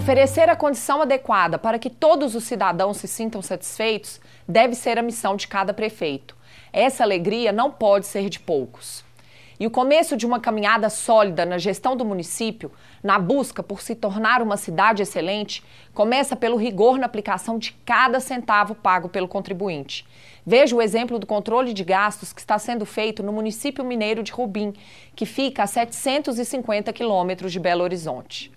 Oferecer 0.01 0.49
a 0.49 0.57
condição 0.57 1.03
adequada 1.03 1.59
para 1.59 1.79
que 1.79 1.91
todos 1.91 2.35
os 2.35 2.45
cidadãos 2.45 2.97
se 2.97 3.07
sintam 3.07 3.43
satisfeitos 3.43 4.19
deve 4.49 4.75
ser 4.75 4.99
a 4.99 5.03
missão 5.03 5.37
de 5.37 5.47
cada 5.47 5.75
prefeito. 5.75 6.35
Essa 6.73 7.05
alegria 7.05 7.53
não 7.53 7.71
pode 7.71 8.07
ser 8.07 8.31
de 8.31 8.41
poucos. 8.41 9.05
E 9.61 9.67
o 9.67 9.71
começo 9.71 10.17
de 10.17 10.25
uma 10.25 10.41
caminhada 10.41 10.89
sólida 10.89 11.45
na 11.45 11.59
gestão 11.59 11.95
do 11.95 12.03
município, 12.03 12.73
na 13.03 13.19
busca 13.19 13.63
por 13.63 13.83
se 13.83 13.95
tornar 13.95 14.41
uma 14.41 14.57
cidade 14.57 15.03
excelente, 15.03 15.63
começa 15.93 16.35
pelo 16.35 16.57
rigor 16.57 16.99
na 16.99 17.05
aplicação 17.05 17.59
de 17.59 17.73
cada 17.85 18.21
centavo 18.21 18.75
pago 18.75 19.07
pelo 19.07 19.29
contribuinte. 19.29 20.07
Veja 20.47 20.75
o 20.75 20.81
exemplo 20.81 21.19
do 21.19 21.27
controle 21.27 21.75
de 21.75 21.85
gastos 21.85 22.33
que 22.33 22.41
está 22.41 22.59
sendo 22.59 22.87
feito 22.87 23.23
no 23.23 23.35
município 23.35 23.85
mineiro 23.85 24.23
de 24.23 24.33
Rubim, 24.33 24.73
que 25.15 25.27
fica 25.27 25.65
a 25.65 25.67
750 25.67 26.91
quilômetros 26.91 27.53
de 27.53 27.61
Belo 27.61 27.85
Horizonte. 27.85 28.51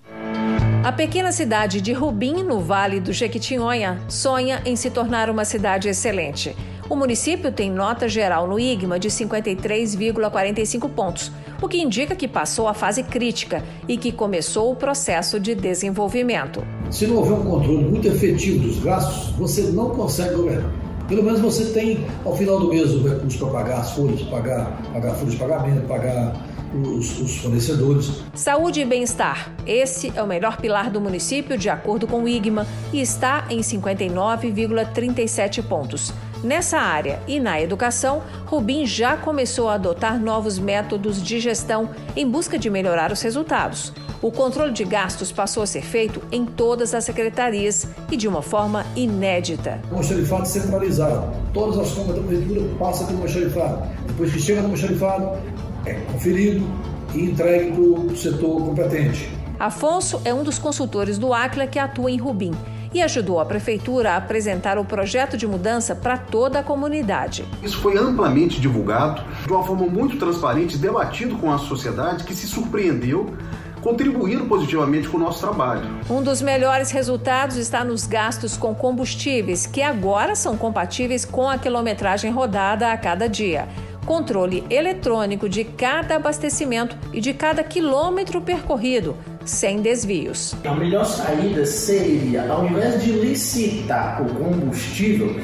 A 0.84 0.92
pequena 0.92 1.32
cidade 1.32 1.80
de 1.80 1.94
Rubim, 1.94 2.44
no 2.44 2.60
Vale 2.60 3.00
do 3.00 3.14
Jequitinhonha, 3.14 4.02
sonha 4.10 4.62
em 4.66 4.76
se 4.76 4.90
tornar 4.90 5.30
uma 5.30 5.46
cidade 5.46 5.88
excelente. 5.88 6.54
O 6.90 6.96
município 6.98 7.54
tem 7.54 7.72
nota 7.72 8.10
geral 8.10 8.46
no 8.46 8.60
IGMA 8.60 9.00
de 9.00 9.08
53,45 9.08 10.90
pontos, 10.90 11.32
o 11.62 11.70
que 11.70 11.82
indica 11.82 12.18
que 12.18 12.28
passou 12.28 12.68
a 12.68 12.74
fase 12.74 13.02
crítica 13.02 13.64
e 13.88 13.96
que 13.96 14.12
começou 14.12 14.74
o 14.74 14.76
processo 14.76 15.40
de 15.40 15.56
desenvolvimento. 15.56 16.62
Se 16.92 17.08
não 17.08 17.16
houver 17.16 17.32
um 17.32 17.46
controle 17.46 17.86
muito 17.86 18.10
efetivo 18.10 18.68
dos 18.68 18.84
gastos, 18.84 19.30
você 19.38 19.62
não 19.62 19.92
consegue 19.92 20.36
governar. 20.36 20.70
Pelo 21.08 21.24
menos 21.24 21.40
você 21.40 21.64
tem, 21.72 22.06
ao 22.26 22.36
final 22.36 22.60
do 22.60 22.68
mês, 22.68 22.92
o 22.92 23.08
recurso 23.08 23.38
para 23.40 23.64
pagar 23.64 23.78
as 23.80 23.92
folhas, 23.92 24.22
pagar, 24.24 24.82
pagar 24.92 25.14
folhas 25.14 25.32
de 25.32 25.40
pagamento, 25.40 25.88
pagar 25.88 26.36
os, 26.74 27.20
os 27.20 27.38
fornecedores. 27.38 28.24
Saúde 28.34 28.82
e 28.82 28.86
bem-estar. 28.86 29.52
Esse 29.66 30.12
é 30.16 30.22
o 30.22 30.28
melhor 30.28 30.58
pilar 30.58 30.90
do 30.90 31.00
município, 31.00 31.58
de 31.58 31.70
acordo 31.70 32.08
com 32.08 32.24
o 32.24 32.28
IGMA, 32.28 32.68
e 32.92 33.02
está 33.02 33.46
em 33.50 33.60
59,37 33.60 35.64
pontos. 35.64 36.14
Nessa 36.44 36.78
área 36.78 37.22
e 37.26 37.40
na 37.40 37.62
educação, 37.62 38.22
Rubim 38.46 38.86
já 38.86 39.16
começou 39.16 39.70
a 39.70 39.76
adotar 39.76 40.20
novos 40.20 40.60
métodos 40.60 41.24
de 41.24 41.40
gestão 41.40 41.90
em 42.18 42.30
busca 42.30 42.60
de 42.60 42.70
melhorar 42.70 43.14
os 43.14 43.22
resultados. 43.22 43.94
O 44.22 44.30
controle 44.30 44.74
de 44.74 44.84
gastos 44.84 45.32
passou 45.32 45.64
a 45.64 45.68
ser 45.68 45.84
feito 45.84 46.22
em 46.32 46.46
todas 46.46 46.94
as 46.94 47.06
secretarias 47.06 47.88
e 48.12 48.18
de 48.18 48.28
uma 48.28 48.42
forma 48.42 48.86
inédita. 48.96 49.80
Um 49.92 50.04
xerifado 50.04 50.46
centralizado. 50.46 51.34
Todas 51.54 51.78
as 51.78 51.92
compras 51.92 52.18
da 52.18 52.24
prefeitura 52.24 52.62
passam 52.78 53.08
pelo 53.08 53.28
xerifado. 53.28 53.84
Depois 54.08 54.34
que 54.34 54.40
chega 54.40 54.62
no 54.62 54.76
xerifado, 54.76 55.38
é 55.86 55.94
conferido 55.94 56.66
e 57.14 57.24
entregue 57.24 57.72
para 57.72 57.82
o 57.82 58.16
setor 58.16 58.62
competente. 58.62 59.30
Afonso 59.60 60.22
é 60.26 60.34
um 60.34 60.44
dos 60.44 60.58
consultores 60.58 61.18
do 61.18 61.34
Acla 61.34 61.68
que 61.68 61.80
atua 61.80 62.12
em 62.12 62.18
Rubim 62.18 62.52
e 62.94 63.02
ajudou 63.02 63.40
a 63.40 63.46
prefeitura 63.46 64.12
a 64.12 64.18
apresentar 64.18 64.78
o 64.78 64.86
projeto 64.86 65.36
de 65.36 65.48
mudança 65.48 65.96
para 65.96 66.18
toda 66.18 66.60
a 66.60 66.64
comunidade. 66.64 67.46
Isso 67.62 67.78
foi 67.80 67.98
amplamente 67.98 68.62
divulgado, 68.62 69.24
de 69.46 69.52
uma 69.52 69.64
forma 69.64 69.88
muito 69.88 70.18
transparente, 70.18 70.78
debatido 70.78 71.36
com 71.38 71.52
a 71.52 71.58
sociedade 71.58 72.24
que 72.24 72.36
se 72.36 72.48
surpreendeu 72.48 73.36
contribuindo 73.84 74.46
positivamente 74.46 75.10
com 75.10 75.18
o 75.18 75.20
nosso 75.20 75.42
trabalho. 75.42 75.84
Um 76.10 76.24
dos 76.24 76.42
melhores 76.42 76.90
resultados 76.90 77.58
está 77.58 77.84
nos 77.84 78.08
gastos 78.08 78.56
com 78.56 78.74
combustíveis, 78.74 79.68
que 79.68 79.82
agora 79.82 80.36
são 80.36 80.56
compatíveis 80.56 81.26
com 81.26 81.50
a 81.50 81.58
quilometragem 81.58 82.32
rodada 82.32 82.92
a 82.92 82.98
cada 82.98 83.28
dia. 83.28 83.68
Controle 84.06 84.64
eletrônico 84.70 85.48
de 85.48 85.64
cada 85.64 86.16
abastecimento 86.16 86.98
e 87.14 87.22
de 87.22 87.34
cada 87.34 87.64
quilômetro 87.64 88.42
percorrido, 88.42 89.16
sem 89.46 89.82
desvios. 89.82 90.54
A 90.66 90.74
melhor 90.74 91.06
saída 91.06 91.66
seria, 91.66 92.52
ao 92.52 92.66
invés 92.66 93.02
de 93.02 93.12
licitar 93.12 94.22
o 94.22 94.36
combustível, 94.36 95.40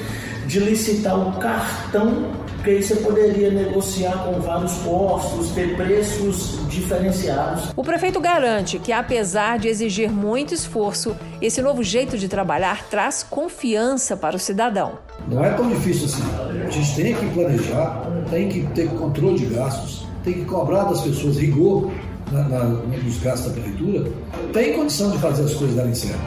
de 0.46 0.60
licitar 0.60 1.16
o 1.16 1.40
cartão, 1.40 2.32
que 2.64 2.72
aí 2.72 2.84
você 2.84 2.96
poderia 2.98 3.52
negociar 3.52 4.24
com 4.24 4.42
vários 4.42 4.74
postos, 4.80 5.52
ter 5.52 5.78
preços 5.78 6.60
diferenciados. 6.68 7.72
O 7.76 7.84
prefeito 7.84 8.20
garante 8.20 8.80
que, 8.80 8.92
apesar 8.92 9.60
de 9.60 9.68
exigir 9.68 10.12
muito 10.12 10.54
esforço, 10.54 11.16
esse 11.42 11.62
novo 11.62 11.84
jeito 11.84 12.18
de 12.18 12.28
trabalhar 12.28 12.90
traz 12.90 13.24
confiança 13.24 14.18
para 14.18 14.36
o 14.36 14.40
cidadão. 14.40 14.98
Não 15.28 15.46
é 15.46 15.52
tão 15.52 15.70
difícil 15.70 16.06
assim. 16.06 16.24
A 16.66 16.70
gente 16.70 16.96
tem 16.96 17.16
que 17.16 17.26
planejar, 17.34 18.02
tem 18.30 18.48
que 18.48 18.62
ter 18.74 18.88
controle 18.90 19.38
de 19.38 19.46
gastos, 19.46 20.06
tem 20.24 20.34
que 20.34 20.46
cobrar 20.46 20.84
das 20.84 21.02
pessoas 21.02 21.38
rigor 21.38 21.92
na, 22.32 22.44
na, 22.44 22.64
nos 22.64 23.18
gastos 23.18 23.48
da 23.48 23.54
prefeitura, 23.54 24.12
tem 24.54 24.74
condição 24.74 25.12
de 25.12 25.18
fazer 25.18 25.44
as 25.44 25.54
coisas 25.54 25.76
darem 25.76 25.96
certo. 25.96 26.20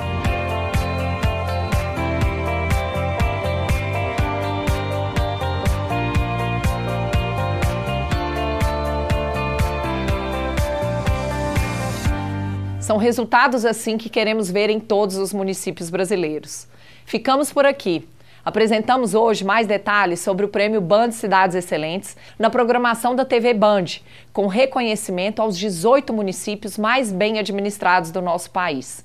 São 12.81 12.99
resultados 12.99 13.65
assim 13.65 13.97
que 13.97 14.11
queremos 14.11 14.51
ver 14.51 14.69
em 14.69 14.79
todos 14.79 15.17
os 15.17 15.33
municípios 15.33 15.88
brasileiros. 15.88 16.67
Ficamos 17.07 17.53
por 17.53 17.65
aqui. 17.65 18.07
Apresentamos 18.45 19.15
hoje 19.15 19.45
mais 19.45 19.69
detalhes 19.69 20.19
sobre 20.19 20.45
o 20.45 20.49
Prêmio 20.49 20.81
Band 20.81 21.13
Cidades 21.13 21.55
Excelentes 21.55 22.17
na 22.37 22.51
programação 22.51 23.15
da 23.15 23.25
TV 23.25 23.55
Band, 23.55 23.85
com 24.33 24.49
reconhecimento 24.49 25.41
aos 25.41 25.57
18 25.57 26.13
municípios 26.13 26.77
mais 26.77 27.13
bem 27.13 27.39
administrados 27.39 28.11
do 28.11 28.21
nosso 28.21 28.51
país. 28.51 29.05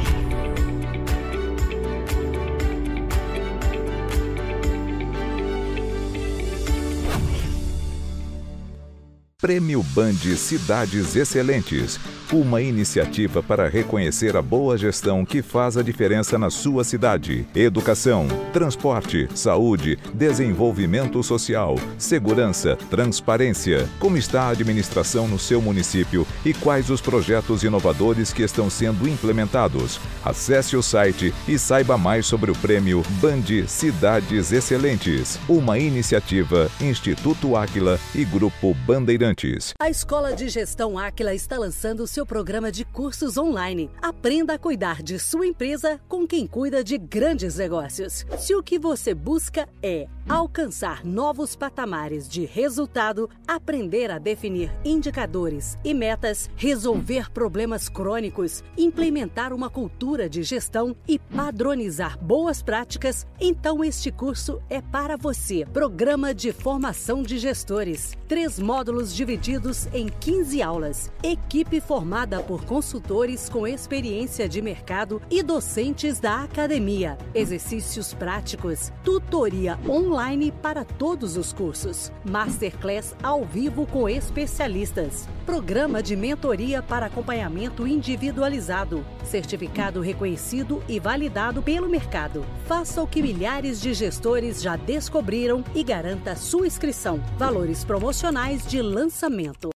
Prêmio 9.41 9.81
Band 9.81 10.37
Cidades 10.37 11.15
Excelentes 11.15 11.99
uma 12.33 12.61
iniciativa 12.61 13.43
para 13.43 13.67
reconhecer 13.67 14.37
a 14.37 14.41
boa 14.41 14.77
gestão 14.77 15.25
que 15.25 15.41
faz 15.41 15.75
a 15.75 15.83
diferença 15.83 16.39
na 16.39 16.49
sua 16.49 16.83
cidade. 16.83 17.45
Educação, 17.53 18.25
transporte, 18.53 19.27
saúde, 19.35 19.99
desenvolvimento 20.13 21.21
social, 21.23 21.75
segurança, 21.97 22.77
transparência. 22.89 23.87
Como 23.99 24.17
está 24.17 24.43
a 24.43 24.49
administração 24.49 25.27
no 25.27 25.37
seu 25.37 25.61
município 25.61 26.25
e 26.45 26.53
quais 26.53 26.89
os 26.89 27.01
projetos 27.01 27.63
inovadores 27.63 28.31
que 28.31 28.43
estão 28.43 28.69
sendo 28.69 29.09
implementados? 29.09 29.99
Acesse 30.23 30.77
o 30.77 30.81
site 30.81 31.33
e 31.47 31.59
saiba 31.59 31.97
mais 31.97 32.25
sobre 32.25 32.49
o 32.49 32.55
prêmio 32.55 33.03
Band 33.21 33.67
Cidades 33.67 34.53
Excelentes, 34.53 35.37
uma 35.49 35.77
iniciativa 35.77 36.71
Instituto 36.79 37.57
Áquila 37.57 37.99
e 38.15 38.23
Grupo 38.23 38.73
Bandeirantes. 38.85 39.73
A 39.79 39.89
Escola 39.89 40.33
de 40.33 40.47
Gestão 40.47 40.97
Áquila 40.97 41.33
está 41.33 41.57
lançando 41.57 42.07
seu 42.07 42.20
seu 42.21 42.25
programa 42.25 42.71
de 42.71 42.85
cursos 42.85 43.35
online. 43.35 43.89
Aprenda 43.99 44.53
a 44.53 44.59
cuidar 44.59 45.01
de 45.01 45.17
sua 45.17 45.47
empresa 45.47 45.99
com 46.07 46.27
quem 46.27 46.45
cuida 46.45 46.83
de 46.83 46.95
grandes 46.95 47.57
negócios. 47.57 48.27
Se 48.37 48.53
o 48.53 48.61
que 48.61 48.77
você 48.77 49.11
busca 49.15 49.67
é 49.81 50.07
alcançar 50.29 51.03
novos 51.03 51.55
patamares 51.55 52.29
de 52.29 52.45
resultado, 52.45 53.27
aprender 53.47 54.11
a 54.11 54.19
definir 54.19 54.71
indicadores 54.85 55.79
e 55.83 55.95
metas, 55.95 56.47
resolver 56.55 57.31
problemas 57.31 57.89
crônicos, 57.89 58.63
implementar 58.77 59.51
uma 59.51 59.69
cultura 59.69 60.29
de 60.29 60.43
gestão 60.43 60.95
e 61.07 61.17
padronizar 61.17 62.23
boas 62.23 62.61
práticas, 62.61 63.25
então 63.39 63.83
este 63.83 64.11
curso 64.11 64.61
é 64.69 64.79
para 64.79 65.17
você. 65.17 65.65
Programa 65.73 66.35
de 66.35 66.53
Formação 66.53 67.23
de 67.23 67.39
Gestores. 67.39 68.15
Três 68.27 68.59
módulos 68.59 69.13
divididos 69.13 69.87
em 69.91 70.07
15 70.07 70.61
aulas. 70.61 71.11
Equipe 71.23 71.81
formada 72.11 72.43
por 72.43 72.65
consultores 72.65 73.47
com 73.47 73.65
experiência 73.65 74.49
de 74.49 74.61
mercado 74.61 75.21
e 75.31 75.41
docentes 75.41 76.19
da 76.19 76.43
academia. 76.43 77.17
Exercícios 77.33 78.13
práticos, 78.13 78.91
tutoria 79.01 79.79
online 79.87 80.51
para 80.51 80.83
todos 80.83 81.37
os 81.37 81.53
cursos, 81.53 82.11
masterclass 82.29 83.15
ao 83.23 83.45
vivo 83.45 83.87
com 83.87 84.09
especialistas, 84.09 85.25
programa 85.45 86.03
de 86.03 86.17
mentoria 86.17 86.83
para 86.83 87.05
acompanhamento 87.05 87.87
individualizado, 87.87 89.05
certificado 89.23 90.01
reconhecido 90.01 90.83
e 90.89 90.99
validado 90.99 91.61
pelo 91.61 91.87
mercado. 91.87 92.45
Faça 92.65 93.01
o 93.01 93.07
que 93.07 93.21
milhares 93.21 93.79
de 93.79 93.93
gestores 93.93 94.61
já 94.61 94.75
descobriram 94.75 95.63
e 95.73 95.81
garanta 95.81 96.35
sua 96.35 96.67
inscrição. 96.67 97.23
Valores 97.37 97.85
promocionais 97.85 98.67
de 98.67 98.81
lançamento. 98.81 99.69